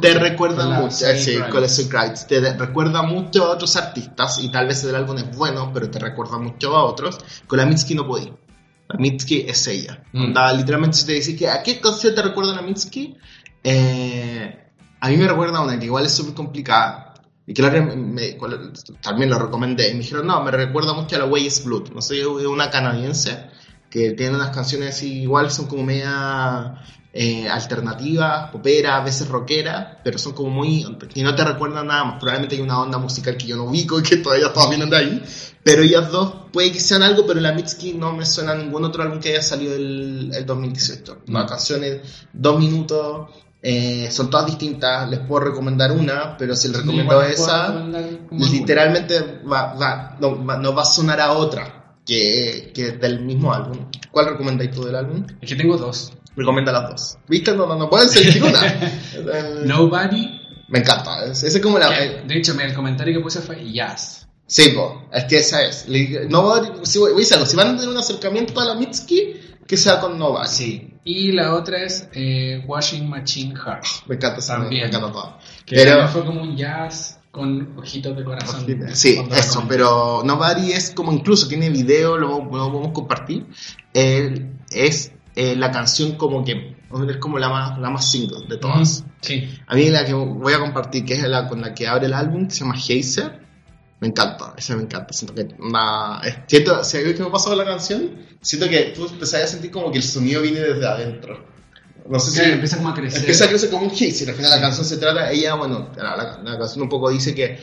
[0.01, 1.61] te recuerda mucho, sí, con
[2.29, 5.99] te recuerda mucho a otros artistas y tal vez el álbum es bueno, pero te
[5.99, 7.19] recuerda mucho a otros.
[7.49, 8.33] Con la Mitski no podí.
[8.91, 10.05] La Mitski es ella.
[10.13, 10.23] Mm.
[10.27, 13.17] Onda, literalmente si te dice que a qué canción te recuerda la Mitski,
[13.65, 14.57] eh,
[15.01, 17.14] a mí me recuerda a una que igual es súper complicada.
[17.47, 18.37] Y que la me-
[19.03, 19.91] también lo recomendé.
[19.91, 21.91] Y me dijeron, no, me recuerda mucho a la Way is Blood.
[21.95, 23.47] No sé, es una canadiense
[23.91, 26.75] que tiene unas canciones así, igual son como media
[27.13, 30.85] eh, alternativas, popera, a veces rockera, pero son como muy.
[31.13, 32.15] que no te recuerdan nada más.
[32.19, 34.97] Probablemente hay una onda musical que yo no ubico y que todavía todos vienen de
[34.97, 35.23] ahí.
[35.63, 38.85] Pero ellas dos puede que sean algo, pero la Mitski no me suena a ningún
[38.85, 41.23] otro álbum que haya salido el, el 2018.
[41.29, 41.49] Las Mm.
[41.49, 42.01] canciones,
[42.33, 43.29] dos minutos.
[43.67, 47.69] Eh, son todas distintas, les puedo recomendar una, pero si les recomiendo Igual esa,
[48.31, 53.53] literalmente va, va- no, va- no va a sonar a otra que, que del mismo
[53.55, 53.87] álbum.
[54.11, 55.25] ¿Cuál recomendáis tú del álbum?
[55.41, 56.13] Es que tengo dos.
[56.37, 57.19] Recomienda las dos.
[57.29, 57.55] ¿Viste?
[57.55, 58.67] No, no, no pueden elegir una.
[59.39, 61.25] El- Nobody, Me encanta.
[61.25, 61.89] es- Ese es como la.
[61.89, 64.29] que, de hecho me- el comentario que puse fue Jazz.
[64.47, 65.87] sí, po, es que esa es.
[66.29, 66.99] Nobody, si,
[67.47, 70.49] si van a tener un acercamiento a la Mitski, que sea con Nobody.
[70.49, 70.91] Sí.
[71.05, 73.85] Y la otra es eh, Washing Machine Heart.
[74.07, 74.87] Me encanta esa, me También.
[74.89, 75.39] encanta todo.
[75.67, 78.65] Que Pero- fue como un jazz con ojitos de corazón.
[78.95, 83.47] Sí, Cuando la eso, pero Nobody es como incluso tiene video, lo, lo podemos compartir.
[83.93, 86.77] Eh, es eh, la canción como que
[87.09, 89.05] es como la más, la más single de todas.
[89.21, 89.49] Sí.
[89.67, 92.13] A mí la que voy a compartir, que es la con la que abre el
[92.15, 93.44] álbum, que se llama Hazer,
[94.01, 95.13] me encanta, esa me encanta.
[95.13, 99.07] Siento que una, siento, si algo que me pasó con la canción, siento que tú
[99.07, 101.53] empezás a sentir como que el sonido viene desde adentro.
[102.07, 103.21] No sé si empieza como a crecer.
[103.21, 105.91] Empieza a crecer como un hit, y al final la canción se trata, ella, bueno,
[105.97, 107.59] la, la- la canción un poco dice que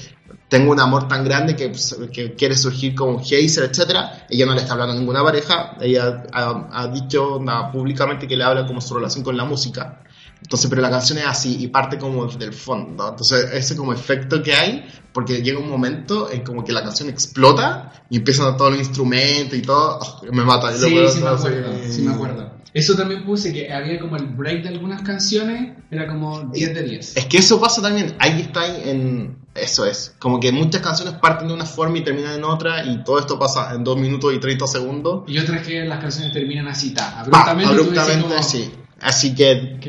[0.49, 1.71] tengo un amor tan grande que,
[2.11, 4.25] que quiere surgir como un geyser, etcétera.
[4.29, 8.35] Ella no le está hablando a ninguna pareja, ella ha, ha dicho nada, públicamente que
[8.35, 10.01] le habla como su relación con la música.
[10.41, 13.09] Entonces, pero la canción es así y parte como del fondo.
[13.09, 17.09] Entonces, ese como efecto que hay, porque llega un momento en como que la canción
[17.09, 20.71] explota y empiezan todos los instrumentos y todo, oh, me mata.
[20.71, 21.47] yo Sí, veo sí me así.
[21.47, 22.51] acuerdo, sí me acuerdo.
[22.73, 26.83] Eso también puse que había como el break de algunas canciones, era como 10 de
[26.83, 27.17] 10.
[27.17, 29.39] Es que eso pasa también, ahí está en...
[29.53, 33.03] Eso es, como que muchas canciones parten de una forma y terminan en otra y
[33.03, 35.23] todo esto pasa en 2 minutos y 30 segundos.
[35.27, 37.73] Y otras que las canciones terminan así, ta, Pa, abruptamente.
[37.73, 38.71] decís abruptamente, como, sí.
[39.01, 39.79] Así que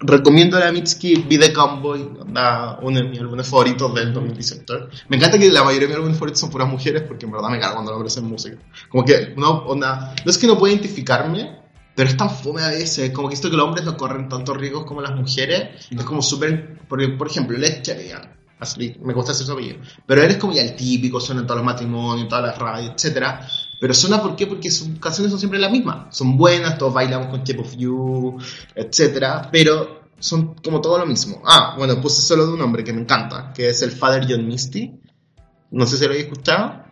[0.00, 4.88] recomiendo a Mitski, Be The Cowboy, da uno de mis álbumes favoritos del 2018.
[5.08, 7.50] Me encanta que la mayoría de mis álbumes favoritos son puras mujeres porque en verdad
[7.50, 8.56] me cago cuando nombres en música.
[8.88, 11.60] Como que no, onda, no es que no pueda identificarme,
[11.94, 13.10] pero es tan fome a veces.
[13.10, 15.88] Como que esto que los hombres no corren tantos riesgos como las mujeres.
[15.90, 16.00] No.
[16.00, 16.78] Es como súper.
[16.88, 17.82] Porque, por ejemplo, Led.
[18.58, 19.78] Así, me gusta ese su apellido.
[20.06, 22.58] Pero él es como ya el típico, suena en todos los matrimonios, en todas las
[22.58, 23.46] radios, etcétera.
[23.80, 24.46] Pero suena ¿por qué?
[24.46, 26.14] Porque sus canciones son siempre las mismas.
[26.14, 28.38] Son buenas, todos bailamos con Shape of You,
[28.74, 29.48] etcétera.
[29.50, 31.42] Pero son como todo lo mismo.
[31.46, 34.46] Ah, bueno, puse solo de un hombre que me encanta, que es el Father John
[34.46, 34.92] Misty.
[35.70, 36.84] No sé si lo habéis escuchado.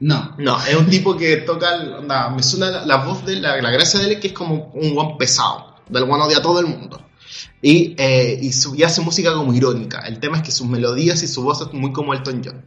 [0.00, 0.34] No.
[0.38, 3.70] No, es un tipo que toca, onda, me suena la, la voz de la, la
[3.70, 6.58] gracia de él es que es como un guan pesado, del guan odia a todo
[6.60, 7.02] el mundo.
[7.60, 10.00] Y, eh, y, su- y hace música como irónica.
[10.00, 12.64] El tema es que sus melodías y su voz es muy como Elton John.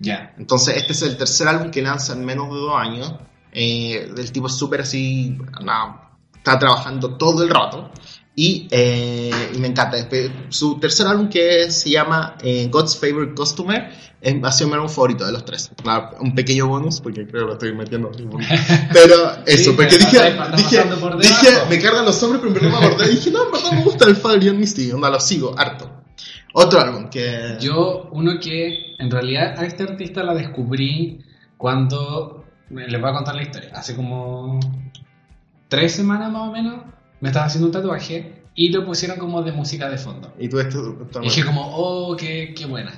[0.00, 0.34] Ya.
[0.38, 3.14] Entonces, este es el tercer álbum que lanza en menos de dos años.
[3.52, 7.90] Eh, el tipo es súper así, nada, está trabajando todo el rato.
[8.34, 9.96] Y, eh, y me encanta.
[9.96, 14.74] Después, Su tercer álbum que se llama eh, God's Favorite Customer es, ha sido mi
[14.76, 15.70] álbum favorito de los tres.
[15.84, 18.10] Nada, Un pequeño bonus, porque creo que lo estoy metiendo.
[18.92, 21.66] Pero eso, Sí, porque dije, está- dije, por dije, debajo.
[21.68, 23.12] me cargan los hombres, pero me acordé.
[23.12, 24.16] Y dije, no, en verdad me gusta el
[24.48, 24.92] John Misty.
[24.92, 25.99] Onda, lo sigo, harto.
[26.52, 27.56] Otro álbum que...
[27.60, 31.24] Yo, uno que en realidad a este artista la descubrí
[31.56, 32.44] cuando.
[32.70, 33.70] Les voy a contar la historia.
[33.74, 34.60] Hace como
[35.68, 36.82] tres semanas más o menos
[37.20, 40.32] me estaba haciendo un tatuaje y lo pusieron como de música de fondo.
[40.38, 41.08] Y tú esto...
[41.20, 42.92] Y dije como, oh, qué, qué buena.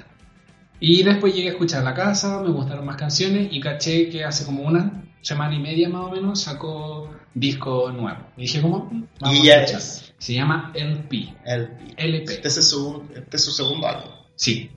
[0.78, 4.44] Y después llegué a escuchar la casa, me gustaron más canciones y caché que hace
[4.44, 8.18] como una semana y media más o menos sacó disco nuevo.
[8.36, 10.14] Y dije como, mm, vamos Y ya es.
[10.18, 11.34] Se llama LP.
[11.44, 12.34] El, LP.
[12.34, 14.10] este, es su, este es su segundo álbum.
[14.34, 14.70] Sí.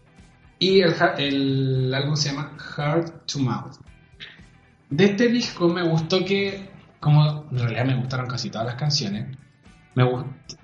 [0.60, 3.75] Y el, álbum se llama Heart to Mouth.
[4.89, 9.36] De este disco me gustó que, como en realidad me gustaron casi todas las canciones,
[9.95, 10.05] me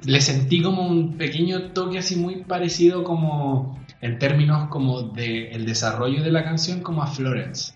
[0.04, 5.66] le sentí como un pequeño toque así muy parecido como en términos como de el
[5.66, 7.74] desarrollo de la canción como a Florence.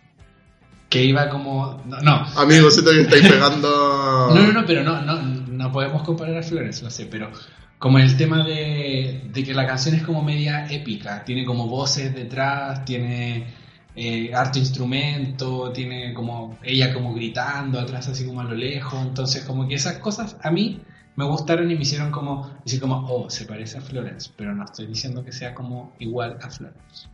[0.95, 1.81] Que iba como...
[1.86, 4.29] No, no, Amigo, siento que estáis pegando...
[4.34, 7.31] no, no, no, pero no, no, no podemos comparar a Flores, lo sé, pero
[7.77, 12.15] como el tema de, de que la canción es como media épica, tiene como voces
[12.15, 13.45] detrás, tiene
[13.93, 19.43] eh, harto instrumento, tiene como ella como gritando atrás así como a lo lejos, entonces
[19.43, 20.81] como que esas cosas a mí
[21.17, 24.63] me gustaron y me hicieron como decir como, oh, se parece a Florence, pero no
[24.63, 27.10] estoy diciendo que sea como igual a Florence.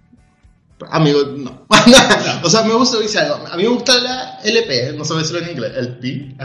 [0.89, 1.65] Amigo, no.
[2.44, 3.46] o sea, me gusta, dice algo.
[3.48, 6.36] A mí me gusta la LP, no sé decirlo en inglés, LP.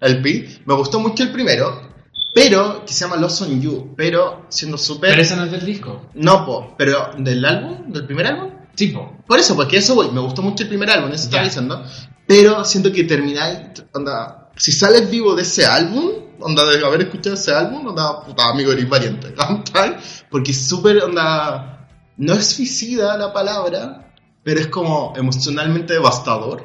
[0.00, 0.60] LP.
[0.64, 1.86] Me gustó mucho el primero,
[2.34, 5.10] pero, que se llama Lost on You, pero siendo súper...
[5.10, 6.10] Pero ese no es del disco.
[6.14, 8.50] No, po, pero del álbum, del primer álbum.
[8.74, 11.82] Tipo, Por eso, porque eso voy, me gustó mucho el primer álbum, eso estaba diciendo.
[12.26, 17.36] Pero siento que termináis, onda, si sales vivo de ese álbum, onda, de haber escuchado
[17.36, 19.34] ese álbum, onda, puta, amigo, eres valiente.
[20.30, 21.75] Porque es súper, onda,
[22.18, 26.64] no es suicida la palabra, pero es como emocionalmente devastador.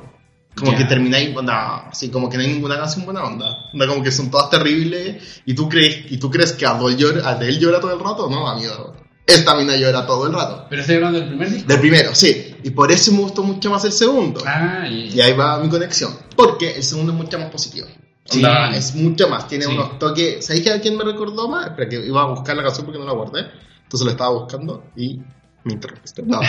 [0.54, 0.80] Como Ya.
[0.80, 3.46] que termináis, onda, así como que no hay ninguna canción buena onda.
[3.72, 7.30] Onda, como que son todas terribles, y tú crees, y tú crees que Adele llora,
[7.30, 8.94] Adele llora todo el rato, no, amigo.
[9.26, 10.66] Esta mina llora todo el rato.
[10.70, 11.68] pero estoy hablando del primer disco.
[11.70, 12.54] Del primero, sí.
[12.64, 14.42] Y por eso me gustó mucho más el segundo.
[14.46, 16.12] Ah, y, Y ahí va mi conexión.
[16.36, 17.88] Porque el segundo es mucho más positivo.
[18.26, 18.38] Sí.
[18.40, 19.48] Onda, es mucho más.
[19.48, 19.72] Tiene Sí.
[19.72, 20.46] unos toques.
[20.46, 21.68] ¿Sabéis a quién me recordó más?
[21.68, 23.46] Espera, que iba a buscar la canción porque no la guardé.
[23.84, 25.22] Entonces la estaba buscando y
[25.64, 26.24] me interrumpiste.
[26.24, 26.40] No.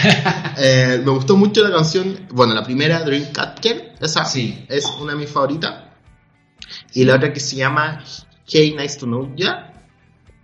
[0.58, 2.26] Eh, me gustó mucho la canción.
[2.32, 3.94] Bueno, la primera, Dreamcatcher.
[4.00, 4.64] Esa Sí.
[4.68, 5.84] es una de mis favoritas.
[6.94, 8.02] Y la otra que se llama
[8.46, 9.71] Hey, Nice to Know Ya.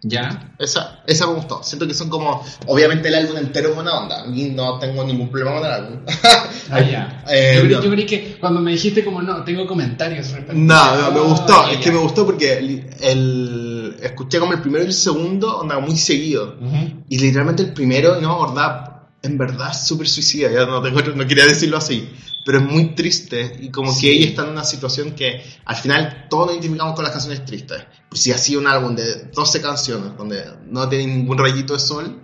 [0.02, 0.52] Ya.
[0.58, 1.62] Esa, esa me gustó.
[1.62, 2.44] Siento que son como.
[2.66, 4.24] Obviamente el álbum entero es buena onda.
[4.32, 6.00] Y no tengo ningún problema con el álbum.
[6.70, 7.24] Ah, ya.
[7.30, 7.82] Eh, yo, creí, no.
[7.82, 11.64] yo creí que cuando me dijiste como no, tengo comentarios respecto No, no, me gustó.
[11.66, 11.92] ya, es que ya.
[11.92, 16.56] me gustó porque el, el- escuché como el primero y el segundo, onda muy seguido.
[16.60, 17.04] Ujú.
[17.08, 20.50] Y literalmente el primero, no, verdad, en verdad súper suicida.
[20.50, 22.08] Ya no, tengo- no quería decirlo así.
[22.48, 23.58] Pero es muy triste.
[23.60, 24.00] Y como Sí.
[24.06, 27.44] que ella está en una situación que al final todos nos identificamos con las canciones
[27.44, 27.82] tristes.
[28.08, 31.78] Pues si ha sido un álbum de 12 canciones donde no tiene ningún rayito de
[31.78, 32.22] sol,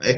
[0.00, 0.16] es,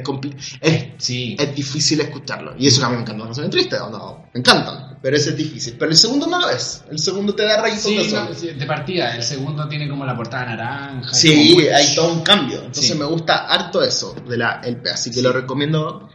[0.63, 1.37] es Sí.
[1.39, 2.55] es difícil escucharlo.
[2.59, 4.97] Y eso a mí me encantan las canciones tristes, no, me encantan.
[5.03, 5.77] Pero ese es difícil.
[5.79, 6.83] Pero el segundo no lo es.
[6.91, 8.29] El segundo te da rayitos Sí, de sol.
[8.31, 11.13] no, de partida, el segundo tiene como la portada naranja.
[11.13, 12.61] Sí, hay todo un cambio.
[12.65, 14.91] Entonces me gusta harto eso de la LP.
[14.91, 16.09] Así que lo recomiendo.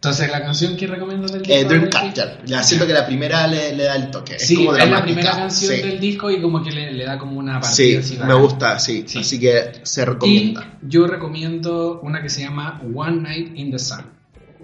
[0.00, 1.68] Entonces, la canción que recomiendas del Eh, disco.
[1.70, 2.42] Dreamcatcher.
[2.46, 4.38] Ya siento que la primera le, le da el toque.
[4.38, 5.82] Sí, es como es la primera canción Sí.
[5.82, 8.78] del disco y como que le, le da como una partida Sí, así me gusta,
[8.78, 9.04] sí.
[9.08, 9.18] Sí.
[9.18, 10.78] Así que se Y recomienda.
[10.82, 14.06] yo recomiendo una que se llama One Night in the Sun.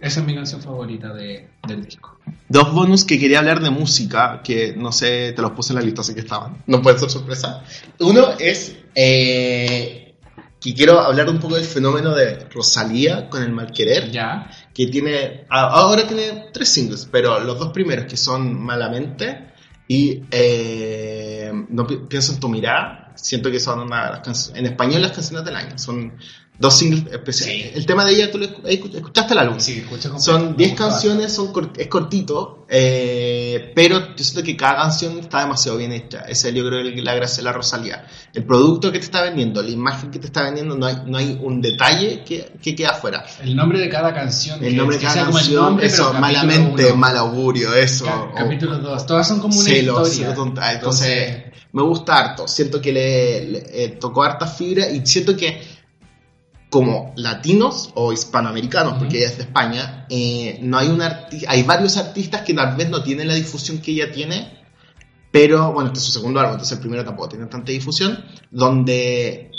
[0.01, 2.17] Esa es mi canción favorita de, del disco.
[2.49, 5.85] Dos bonus que quería hablar de música, que no sé, te los puse en la
[5.85, 6.63] lista, así que estaban.
[6.69, 7.65] No puede ser sorpresa.
[7.99, 10.15] Uno es eh,
[10.61, 14.49] que quiero hablar un poco del fenómeno de Rosalía con el Malquerer, Ya.
[14.75, 19.53] Que tiene, ahora tiene tres singles, pero los dos primeros que son Malamente
[19.87, 24.67] y eh, No pi- pienso en tu mirada, siento que son una las canciones, en
[24.67, 26.13] español las canciones del año, son
[26.57, 27.57] Dos singles especiales.
[27.67, 27.73] Sí.
[27.75, 29.59] El tema de ella, ¿tú lo escu- escu- escuchaste el álbum?
[29.59, 29.85] Sí,
[30.19, 34.77] Son me 10 gusta canciones, son cor- es cortito, eh, pero yo siento que cada
[34.83, 36.21] canción está demasiado bien hecha.
[36.21, 38.07] Esa es yo creo la gracia de la Rosalía.
[38.33, 41.19] El producto que te está vendiendo, la imagen que te está vendiendo, no hay, no
[41.19, 43.27] hay un detalle que, que queda afuera.
[43.43, 44.63] El nombre de cada canción.
[44.65, 48.05] El nombre de cada sea como el canción, nombre, eso, malamente, uno, mal augurio, eso.
[48.05, 49.07] ca- capítulo 2.
[49.07, 50.35] Todas son como una celos, historia.
[50.37, 52.49] tonta- Entonces, me gusta harto.
[52.49, 55.61] Siento que le, le- eh, tocó harta fibra y siento que
[56.71, 61.97] como latinos o hispanoamericanos, porque ella es de España, eh, no hay un hay varios
[61.97, 64.59] artistas que tal vez no tienen la difusión que ella tiene,
[65.31, 69.53] pero bueno, este es su segundo álbum, entonces el primero tampoco tiene tanta difusión, donde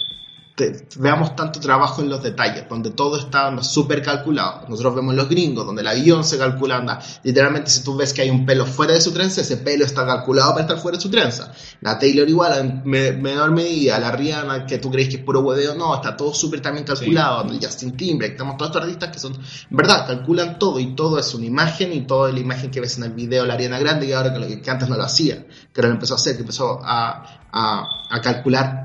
[0.55, 4.61] te- veamos tanto trabajo en los detalles, donde todo está súper calculado.
[4.69, 8.21] Nosotros vemos los gringos, donde el avión se calcula, anda, literalmente si tú ves que
[8.21, 11.01] hay un pelo fuera de su trenza, ese pelo está calculado para estar fuera de
[11.01, 11.51] su trenza.
[11.81, 15.41] La Taylor igual, en me- menor medida, la Rihanna, que tú crees que es puro
[15.41, 19.19] hueveo, no, está todo súper también calculado, el Justin Timberlake, estamos todos estos artistas que
[19.19, 22.79] son, en verdad, calculan todo y todo es una imagen y toda la imagen que
[22.79, 25.03] ves en el video, la Ariana Grande, y ahora que, lo- que antes no lo
[25.03, 28.84] hacía, que ahora lo empezó a hacer, que empezó a, a, a calcular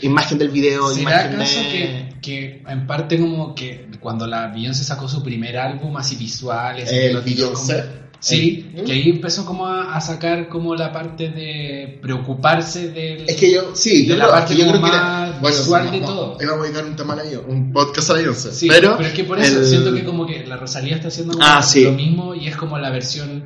[0.00, 1.68] imagen del video, ¿Será imagen acaso de...
[1.68, 6.78] que, que en parte como que cuando la Beyoncé sacó su primer álbum así visual,
[6.78, 7.74] ese El que lo tiró Beyoncé.
[7.80, 13.28] como- Sí, que ahí empezó como a, a sacar como la parte de preocuparse del...
[13.28, 15.48] Es que yo, sí, de yo, la creo- parte yo creo como que más era-
[15.48, 16.38] visual de todo.
[16.40, 18.52] Íbamos a dedicar un tema a un podcast a Beyoncé.
[18.52, 21.08] Sí, pero, pero, es que por eso el- siento que como que la Rosalía está
[21.08, 21.84] haciendo Ah, sí.
[21.84, 23.44] lo mismo y es como la versión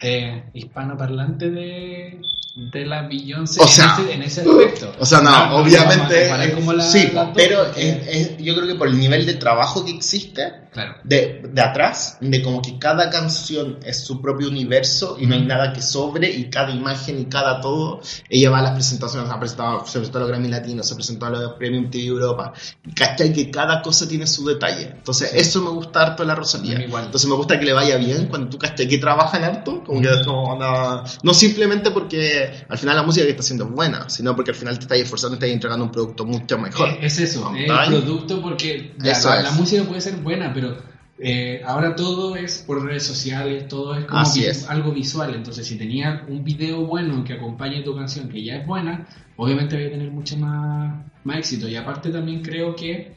[0.00, 2.20] eh, hispanoparlante de,
[2.56, 4.92] de la Beyoncé O en, sea, ese, en ese aspecto.
[5.00, 6.28] O sea, no, a obviamente.
[6.28, 10.62] la- sí, pero es- es- yo creo que por el nivel de trabajo que existe
[10.72, 10.96] Claro.
[11.04, 15.42] de, de atrás, de como que cada canción es su propio universo y no hay
[15.42, 18.00] nada que sobre, y cada imagen y cada todo.
[18.28, 21.26] Ella va a las presentaciones, ha presentado, se presentó a los Grammy Latinos, se presentó
[21.26, 22.52] a los Premium TV Europa.
[22.94, 23.32] ¿Cachai?
[23.32, 24.90] Que cada cosa tiene su detalle.
[24.96, 26.76] Entonces, eso me gusta harto de la Rosalía.
[26.76, 30.00] Entonces, me gusta que le vaya bien cuando tú cachai que trabaja en harto, como
[30.00, 34.08] que como una- no simplemente porque al final la música que está haciendo es buena,
[34.10, 36.88] sino porque al final te estás esforzando y te estás entregando un producto mucho mejor.
[36.88, 37.94] Eh, Es eso, es ¿Cachai?
[37.96, 39.24] el producto porque ya, la, es.
[39.44, 40.76] la música puede ser buena, pero
[41.18, 44.68] eh, ahora todo es por redes sociales, todo es como Así es.
[44.68, 45.34] algo visual.
[45.34, 49.80] Entonces, si tenía un video bueno que acompañe tu canción, que ya es buena, obviamente
[49.80, 51.68] va a tener mucho más, más éxito.
[51.68, 53.14] Y aparte también creo que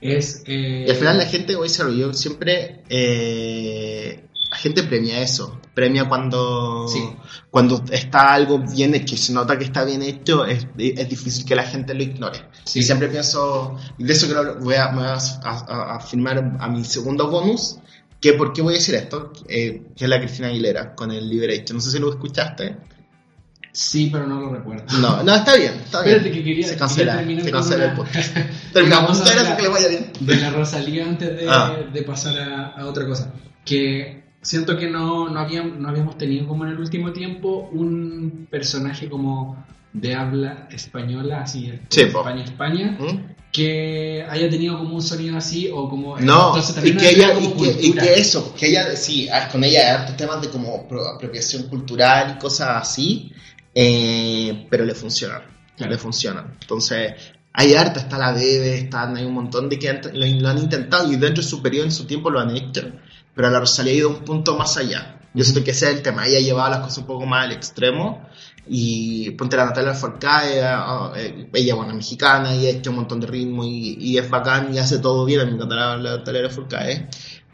[0.00, 0.42] es...
[0.46, 5.20] eh, Y al final la gente, voy a decirlo, yo siempre, eh, la gente premia
[5.20, 7.00] eso, premia cuando, Sí.
[7.50, 11.44] cuando está algo bien hecho, y se nota que está bien hecho, es, es difícil
[11.44, 12.38] que la gente lo ignore.
[12.64, 12.78] Sí.
[12.78, 16.68] Y siempre pienso, y de eso creo, voy a, voy a, a- a firmar a
[16.68, 17.78] mi segundo bonus,
[18.20, 21.28] que por qué voy a decir esto, Eh, que es la Cristina Aguilera con el
[21.28, 22.76] Liberation, no sé si lo escuchaste.
[23.72, 24.84] Sí, pero no lo recuerdo.
[25.00, 26.16] No, no, está bien, está bien.
[26.16, 28.34] Espérate que quería, se cancela, quería se cancela una- el podcast.
[28.72, 30.12] Terminamos, Vamos a muchas gracias, hablar que le vaya bien.
[30.20, 31.76] de la Rosalía antes de, Ah.
[31.92, 33.32] de pasar a, a otra cosa.
[33.66, 38.46] Que siento que no, no, habíamos, no habíamos tenido como en el último tiempo un
[38.50, 42.18] personaje como de habla española, así Sí, po.
[42.20, 43.34] España, España, ¿Mm?
[43.52, 46.18] que haya tenido como un sonido así o como...
[46.20, 48.02] No, entonces y que, nos ella, crea como y, que, y cultura.
[48.02, 51.64] que eso, que ella, sí, ah, con ella hay hartos temas de como pro- apropiación
[51.64, 53.32] cultural y cosas así,
[53.74, 55.42] eh, pero le funcionan,
[55.76, 55.92] Claro.
[55.92, 56.56] le funcionan.
[56.60, 57.12] Entonces,
[57.52, 61.10] hay harta, está la Bebe, están, hay un montón de que lo, lo han intentado
[61.10, 62.82] y dentro de su periodo en su tiempo lo han hecho,
[63.36, 65.20] pero la Rosalía ha ido un punto más allá.
[65.34, 67.44] Yo siento que ese es el tema, ella ha llevado las cosas un poco más
[67.44, 68.26] al extremo
[68.66, 73.20] y ponte la Natalia Forcade, ah, eh, ella bueno, mexicana y ha hecho un montón
[73.20, 77.10] de ritmo y, y es bacán y hace todo bien, me encanta la, Natalia Forcade,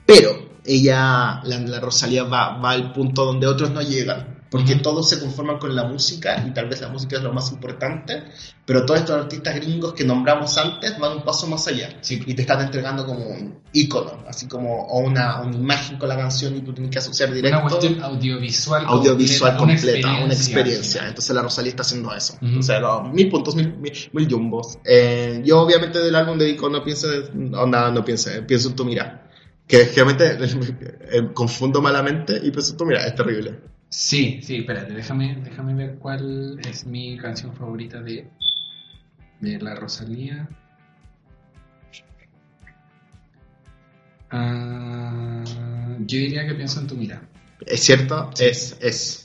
[0.06, 5.18] pero ella, la, la Rosalía va al punto donde otros no llegan, porque todos se
[5.18, 8.22] conforman con la música y tal vez la música es lo más importante,
[8.66, 12.22] pero todos estos artistas gringos que nombramos antes van un paso más allá Sí.
[12.26, 16.16] y te están entregando como un icono, así como o una, una imagen con la
[16.18, 21.00] canción y tú tienes que asociar directo Una cuestión audiovisual audiovisual completa, una experiencia.
[21.00, 21.08] final.
[21.08, 22.36] Entonces la Rosalía está haciendo eso.
[22.42, 22.58] Ujú.
[22.58, 24.78] O sea, no, mil puntos, mil, mil, mil jumbos.
[24.84, 28.68] Eh, yo obviamente del álbum de Ico no pienso, no, nada, no pienso, eh, pienso
[28.68, 29.30] en tu mira.
[29.66, 30.36] Que realmente
[31.10, 33.58] eh, confundo malamente y pienso en tu mira, es terrible.
[33.92, 38.26] Sí, sí, espérate, déjame, déjame ver cuál es mi canción favorita de,
[39.40, 40.48] de la Rosalía.
[44.30, 45.44] Ah,
[45.98, 47.28] yo diría que pienso en tu mirada.
[47.66, 49.21] Es cierto, es, es.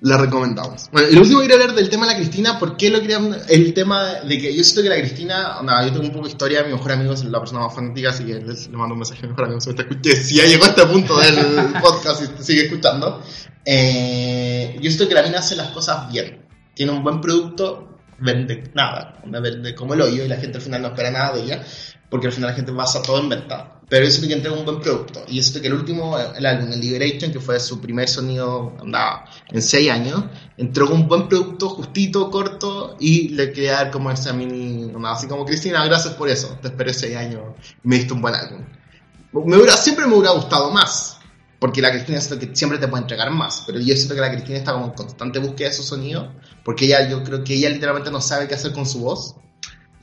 [0.00, 0.88] La recomendamos.
[0.92, 3.18] Bueno, lo último que quería hablar del tema de la Cristina, ¿por qué lo quería?
[3.48, 6.30] El tema de que yo siento que la Cristina, nada, yo tengo un poco de
[6.30, 9.20] historia, mi mejor amigo es la persona más fanática, así que le mando un mensaje
[9.20, 11.36] a mi mejor amigo si me está escuchando, si ya llegó a este punto del
[11.82, 13.22] podcast y sigue escuchando.
[13.64, 16.46] Eh, yo siento que la mina hace las cosas bien.
[16.74, 20.82] Tiene un buen producto, vende nada, vende como el hoyo y la gente al final
[20.82, 21.64] no espera nada de ella,
[22.08, 23.77] porque al final la gente basa todo en venta.
[23.88, 25.24] Pero yo siento que entrega un buen producto.
[25.28, 29.24] Y yo que el último, el álbum, el Liberation, que fue su primer sonido andaba
[29.50, 30.24] en 6 años,
[30.58, 35.26] entregó un buen producto justito, corto, y le quería dar como esa mini, onda, así
[35.26, 37.42] como Cristina, gracias por eso, te esperé 6 años
[37.82, 38.64] y me diste un buen álbum.
[39.32, 41.18] Me hubiera, siempre me hubiera gustado más,
[41.58, 44.30] porque la Cristina siento que siempre te puede entregar más, pero yo siento que la
[44.30, 46.32] Cristina está como en constante búsqueda de su sonido,
[46.62, 49.34] porque ella, yo creo que ella literalmente no sabe qué hacer con su voz.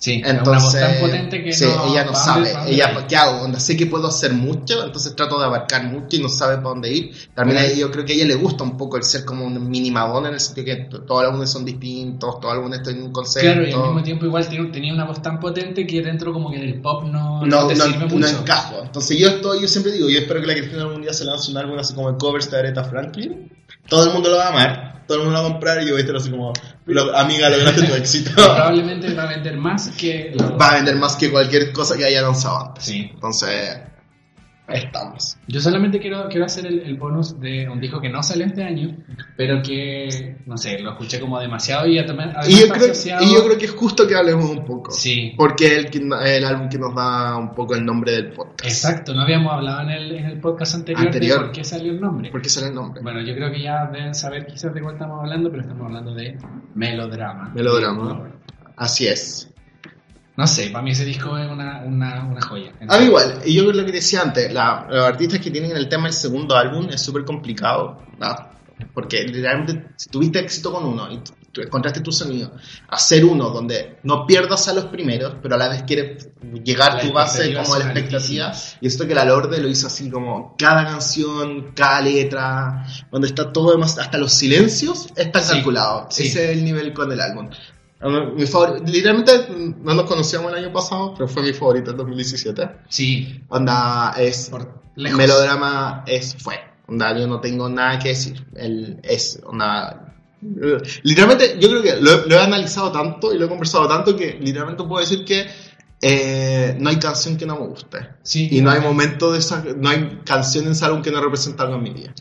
[0.05, 2.91] Sí, Entonces, una voz tan potente que sí, no, ella no ¿pa' sabe, dónde ella,
[2.91, 3.07] ir?
[3.07, 3.41] ¿qué hago?
[3.43, 6.69] Onda, sé que puedo hacer mucho, entonces trato de abarcar mucho y no sabe para
[6.69, 7.11] dónde ir.
[7.33, 7.59] También Bueno.
[7.59, 9.67] a ella- yo creo que a ella le gusta un poco el ser como un
[9.67, 10.75] mini Madonna en el sentido que
[11.07, 13.47] todos los álbumes son distintos, todos los álbumes tienen un concepto.
[13.51, 16.61] Claro, y al mismo tiempo igual tenía una voz tan potente que dentro como que
[16.61, 18.81] el pop no, no no, te no, sirve no encajo.
[18.83, 21.49] Entonces yo estoy, yo siempre digo, yo espero que la Cristina algún día se lance
[21.49, 23.51] un álbum así como el covers de Aretha Franklin.
[23.89, 25.85] Todo el mundo lo va a amar, todo el mundo lo va a comprar y
[25.85, 26.53] yo voy a estar así como,
[26.87, 28.31] "Lo- amiga, lograste tu éxito.
[28.35, 30.33] Probablemente va a vender más que...
[30.37, 32.83] lo- va a vender más que cualquier cosa que haya lanzado antes.
[32.85, 33.09] Sí.
[33.13, 33.77] Entonces,
[34.67, 35.37] estamos.
[35.47, 38.63] Yo solamente quiero, quiero hacer el, el bonus de un disco que no salió este
[38.63, 38.95] año,
[39.37, 43.33] pero que, no sé, lo escuché como demasiado y además Y yo, creo, asociado- y
[43.33, 44.91] yo creo que es justo que hablemos un poco.
[44.91, 48.65] Sí, Porque es el, el álbum que nos da un poco el nombre del podcast.
[48.65, 49.13] exacto.
[49.13, 51.39] No habíamos hablado en el, en el podcast anterior, Anterior.
[51.39, 52.31] de por qué salió el nombre.
[52.31, 53.01] ¿Por qué sale el nombre?
[53.03, 56.13] Bueno, yo creo que ya deben saber quizás de cuál estamos hablando, pero estamos hablando
[56.13, 56.37] de
[56.73, 57.51] melodrama.
[57.53, 58.29] Melodrama.
[58.77, 59.51] Así es.
[60.37, 62.71] No sé, para mí ese disco es una, una, una joya.
[62.89, 65.87] A mí igual, y yo lo que decía antes, la- los artistas que tienen el
[65.87, 68.53] tema del segundo álbum es súper complicado, ¿no?
[68.93, 71.21] porque literalmente si tuviste éxito con uno y
[71.53, 72.51] tú encontraste tu sonido,
[72.89, 76.27] hacer uno donde no pierdas a los primeros, pero a la vez quieres
[76.61, 79.87] llegar La tu base como a la expectativa, y esto que la Lorde lo hizo
[79.87, 85.53] así como cada canción, cada letra, donde está todo demás, hasta los silencios están Sí,
[85.53, 86.27] calculados, sí.
[86.27, 87.49] ese es el nivel con el álbum.
[88.09, 89.47] Mi favor- literalmente
[89.81, 92.69] no nos conocíamos el año pasado, pero fue mi favorito en 2017.
[92.89, 94.51] Sí, Onda es.
[94.95, 96.35] Melodrama es.
[96.37, 96.55] Fue.
[96.87, 98.45] Onda, yo no tengo nada que decir.
[98.55, 99.39] El, es.
[99.45, 100.13] Onda.
[101.03, 104.37] Literalmente, yo creo que lo, lo he analizado tanto y lo he conversado tanto que
[104.39, 105.47] literalmente puedo decir que
[106.01, 107.97] eh, no hay canción que no me guste.
[108.21, 109.63] Sí, Y no hay momento de esa.
[109.75, 112.13] No hay canción en álbum que no represente algo en mi vida.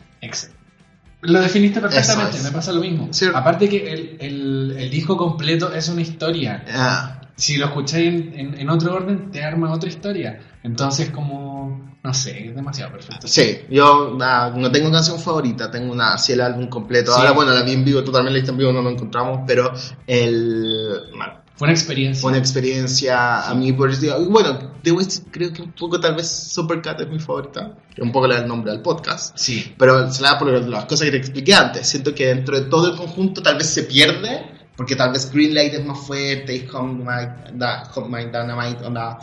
[1.25, 2.43] Lo definiste perfectamente, es.
[2.43, 3.09] me pasa lo mismo.
[3.11, 3.25] Sí.
[3.33, 6.63] Aparte que el, el, el disco completo es una historia.
[6.73, 10.39] Ah, Si lo escucháis en, en, en otro orden, te arma otra historia.
[10.65, 13.27] Entonces, como, no sé, es demasiado perfecto.
[13.27, 17.11] sí, yo no tengo canción favorita, tengo una, así el álbum completo.
[17.11, 17.19] Sí.
[17.19, 19.71] Ahora, bueno, la vi en vivo, totalmente la viste en vivo, no lo encontramos, pero
[20.07, 21.11] el.
[21.15, 22.19] bueno, Fue una experiencia.
[22.19, 23.91] Fue una experiencia a mí, por
[24.27, 28.11] bueno, debo decir, creo que un poco tal vez Supercat es mi favorita, que un
[28.11, 31.05] poco le da el nombre al podcast, Sí, pero se la da por las cosas
[31.05, 31.87] que te expliqué antes.
[31.87, 35.73] Siento que dentro de todo el conjunto tal vez se pierde, porque tal vez Greenlight
[35.73, 39.19] es más fuerte y Home My Dynamite onda,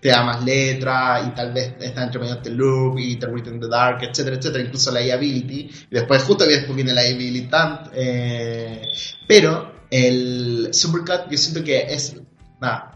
[0.00, 3.54] te da más letra y tal vez está entre medio The Loop y The Written
[3.54, 5.70] in the Dark, etcétera, etcétera, incluso la Ability.
[5.90, 8.82] Y después justo después viene la Ability Tant, eh,
[9.26, 12.16] pero el Supercut yo siento que es...
[12.60, 12.93] nada,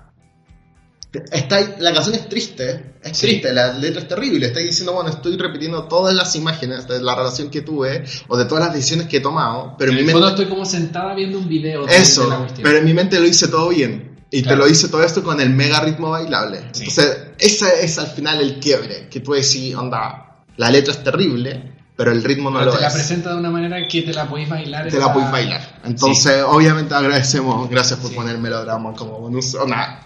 [1.33, 3.27] Está, la canción es triste, es Sí.
[3.27, 4.47] triste, la letra es terrible.
[4.47, 8.45] Está diciendo, bueno, estoy repitiendo todas las imágenes de la relación que tuve o de
[8.45, 10.29] todas las decisiones que he tomado, pero en en mi mente.
[10.29, 13.27] estoy como sentada viendo un video de, de la Eso, pero en mi mente lo
[13.27, 14.19] hice todo bien.
[14.31, 14.59] Y Claro.
[14.59, 16.59] te lo hice todo esto con el mega ritmo bailable.
[16.73, 16.85] Sí.
[16.85, 19.09] Entonces, ese es al final el quiebre.
[19.09, 22.83] Que tú decís, onda, la letra es terrible, pero el ritmo no Pero lo te
[22.83, 22.93] la es.
[22.95, 24.83] presenta de una manera que te la podéis bailar.
[24.83, 25.81] Te esa- la puedes bailar.
[25.87, 29.55] Entonces, obviamente agradecemos, gracias por poner melodrama como bonus.
[29.55, 30.05] Onda,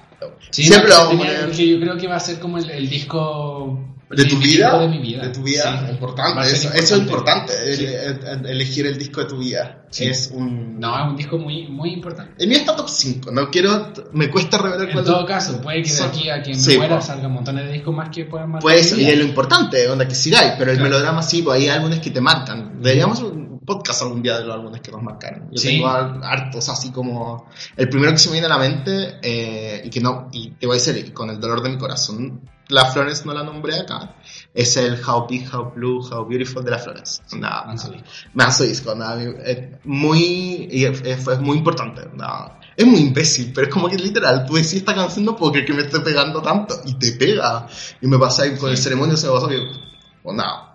[0.50, 1.56] Sí, siempre no, lo vamos a tenía- poner.
[1.56, 3.78] que yo creo que va a ser como el, el disco
[4.10, 4.78] ¿De tu vida?
[4.78, 5.22] de mi vida.
[5.22, 5.92] De tu vida, Sí.
[5.92, 6.40] importante.
[6.40, 7.84] A ser Eso, eso es importante, Sí.
[7.86, 9.78] el- el- elegir el disco de tu vida.
[9.98, 10.78] Es un...
[10.78, 12.32] No, es un disco muy, muy importante.
[12.42, 13.92] El mío está top 5, no quiero...
[14.12, 16.98] Me cuesta revelar En cuál todo caso, puede que de aquí a que me muera
[16.98, 17.04] po.
[17.06, 20.14] salga montones de discos más que puedan marcar ser, y es lo importante, onda que
[20.14, 20.90] sigáis, pero el Claro.
[20.90, 22.80] melodrama sí, pues hay álbumes que te marcan.
[22.82, 23.22] Deberíamos
[23.64, 25.48] podcast algún día de los álbumes que nos marcaron.
[25.50, 25.68] Yo Sí.
[25.68, 27.48] tengo har- hartos así como...
[27.76, 30.66] El primero que se me viene a la mente, eh, y que no, y te
[30.66, 34.16] voy a decir, con el dolor de mi corazón, la Florence no la nombré acá,
[34.54, 37.22] es el How Big, How Blue, How Beautiful de la Florence.
[37.32, 38.64] Onda, Manso disco.
[38.64, 42.02] Disco, onda, es muy, es, muy importante.
[42.02, 42.58] onda.
[42.74, 45.66] Es muy imbécil, pero es como que literal, tú decís esta canción no puedo creer
[45.66, 47.66] que me esté pegando tanto, y te pega.
[48.00, 48.84] Y me pasa ahí con el Sí.
[48.84, 49.58] ceremonio, se me pasó que,
[50.22, 50.71] onda,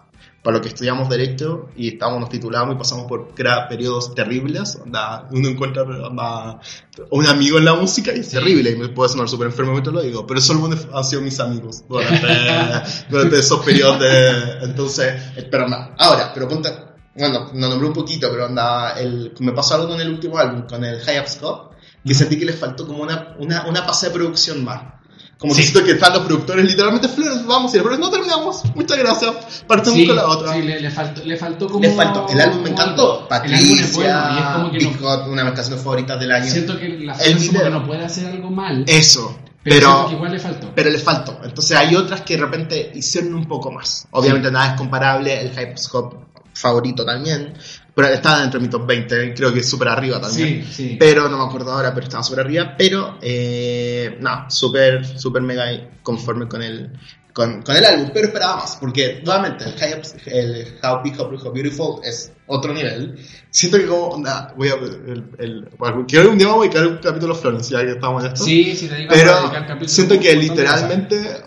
[0.48, 5.28] para lo que estudiamos Derecho y estábamos, nos titulamos y pasamos por periodos terribles, onda,
[5.30, 6.62] uno encuentra onda,
[7.12, 9.94] un amigo en la música y es terrible, y me puede sonar súper enfermo mientras
[9.94, 12.28] lo digo, pero solo han sido mis amigos durante,
[13.10, 14.64] durante esos periodos de...
[14.64, 16.70] Entonces, eh, pero no, ahora, pero ponte...
[17.14, 20.66] Bueno, no nombré un poquito, pero onda, el, me pasó algo con el último álbum,
[20.66, 21.72] con el High Up Scott,
[22.06, 24.97] que sentí que les faltó como una, una, una pase de producción más.
[25.40, 25.62] Como Sí.
[25.62, 28.64] que siento que están los productores literalmente, Flores, vamos y pero no terminamos.
[28.74, 29.64] Muchas gracias.
[29.68, 30.54] Partimos Sí, con la otra.
[30.54, 31.80] sí, le, le faltó, le faltó como...
[31.84, 32.26] Les faltó.
[32.30, 33.28] El álbum me encantó.
[33.28, 36.20] Patricia, el álbum es bueno y es como que no, una de mis canciones favoritas
[36.20, 36.52] del año.
[36.52, 37.70] siento que la video.
[37.70, 39.38] no puede hacer algo mal, Eso.
[39.64, 40.72] pero, igual le faltó.
[40.74, 41.40] pero les faltó.
[41.44, 44.08] Entonces hay otras que de repente hicieron un poco más.
[44.12, 45.40] Obviamente nada es comparable.
[45.40, 46.16] El Hype Hop
[46.54, 47.54] favorito también.
[47.98, 49.34] Pero estaba dentro de mi top 20.
[49.34, 50.64] Creo que súper arriba también.
[50.68, 50.98] sí, sí.
[51.00, 52.76] Pero no me acuerdo ahora, pero estaba súper arriba.
[52.78, 55.66] Pero, eh, no, súper, súper mega
[56.04, 56.92] conforme con el,
[57.34, 58.12] con, con el álbum.
[58.14, 62.32] Pero esperaba más, porque nuevamente el, High Ups- el How Big, How, How Beautiful es
[62.46, 63.18] otro nivel.
[63.50, 66.88] Siento que como, onda, voy a, el, el, bueno, quiero un día vamos a dedicar
[66.88, 68.46] un capítulo a Florence, ya que estamos en esto.
[68.46, 71.42] Sí, sí, te digo, pero siento que literalmente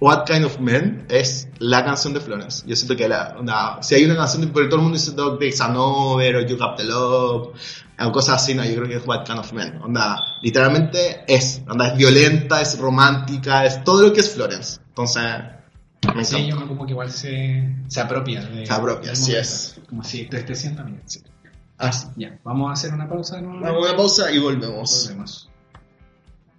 [0.00, 2.64] What Kind of Men es la canción de Florence.
[2.66, 5.10] Yo siento que la, onda, si hay una canción, de- porque todo el mundo dice
[5.12, 7.48] Dog Days Over o You Got the Love
[8.00, 9.80] o cosas así, no, yo creo que es What Kind of Men.
[9.82, 14.78] Onda, literalmente es, onda, es violenta, es romántica, es todo lo que es Florence.
[14.88, 15.24] Entonces,
[16.14, 18.42] me Sí, yo como que igual se, se apropia.
[18.42, 19.80] De, Se apropia, así es.
[19.88, 20.98] Como si te esté siendo amigo.
[21.76, 22.06] Así.
[22.16, 23.40] Ya, vamos a hacer una pausa.
[23.40, 23.60] ¿no?
[23.60, 25.06] Vamos a una pausa y volvemos.
[25.08, 25.50] Volvemos.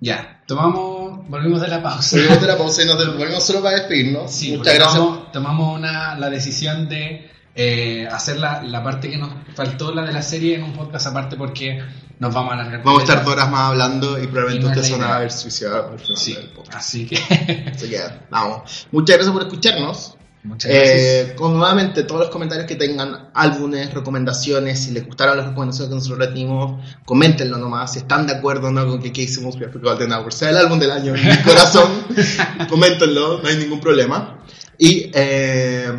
[0.01, 0.99] Ya, tomamos,
[1.30, 2.15] volvimos de la pausa.
[2.17, 4.32] Volvemos de la pausa y nos volvemos solo para despedirnos.
[4.32, 4.95] Sí, Muchas gracias.
[4.95, 10.03] Tomamos, tomamos una, la decisión de eh, hacer la, la parte que nos faltó, la
[10.03, 11.82] de la serie, en un podcast aparte porque
[12.19, 12.84] nos vamos a alargar.
[12.84, 15.91] Vamos a estar dos horas más hablando y probablemente ustedes se van a ver suicidado
[15.93, 16.77] al final Sí, del podcast.
[16.77, 17.15] así que
[17.73, 18.88] Así que, vamos.
[18.91, 20.15] Muchas gracias por escucharnos.
[20.43, 20.97] Muchas gracias.
[21.01, 25.89] Eh, con nuevamente todos los comentarios que tengan, álbumes, recomendaciones, si les gustaron las recomendaciones
[25.89, 29.23] que nosotros les dimos, coméntenlo nomás, si están de acuerdo o no con que, que
[29.23, 31.89] hicimos Perfect Golden Hour, sea el álbum del año en mi corazón,
[32.69, 34.43] coméntenlo, no hay ningún problema.
[34.77, 35.91] Y eh,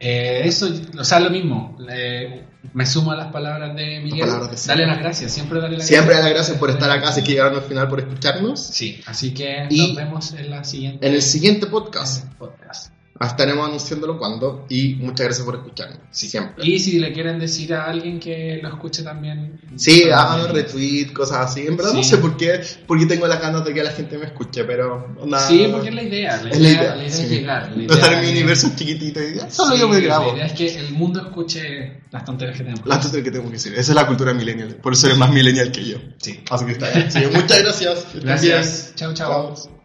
[0.00, 1.76] Eh, eso, o sea, lo mismo.
[1.88, 4.20] eh, me sumo a las palabras de Miguel.
[4.20, 4.86] palabras de dale siempre.
[4.86, 6.24] las gracias, siempre dale las siempre gracias.
[6.24, 8.60] las gracias por estar acá, si que llegaron al final por escucharnos.
[8.60, 12.36] Sí, así que Y nos vemos en la siguiente En el siguiente podcast en el
[12.36, 12.92] podcast.
[13.26, 15.98] Estaremos anunciándolo cuando y muchas gracias por escucharnos.
[16.10, 16.66] Siempre.
[16.66, 19.60] Y si le quieren decir a alguien que lo escuche también.
[19.76, 20.12] Sí, también.
[20.14, 21.66] hagan retweet, cosas así.
[21.66, 22.10] En verdad no Sí.
[22.10, 25.14] sé por qué, porque tengo las ganas de que la gente me escuche, pero...
[25.18, 26.42] onda- Sí, porque es la idea.
[26.42, 27.22] La Es idea, la idea, la idea sí.
[27.22, 27.62] es llegar.
[27.70, 29.96] La No idea estar en mi es- universo chiquitito y ya, solo Sí, yo me
[30.00, 30.34] La grabo.
[30.34, 32.86] idea es que el mundo escuche las tonterías que tenemos.
[32.86, 33.72] La cosa que tengo que decir.
[33.72, 34.76] Esa es la cultura millennial.
[34.82, 35.96] Por eso eres más millennial que yo.
[36.18, 36.40] Sí.
[36.50, 37.10] Así que está bien.
[37.10, 38.06] Sí, muchas gracias.
[38.22, 38.92] Gracias.
[38.96, 39.14] chao.
[39.14, 39.81] Chao.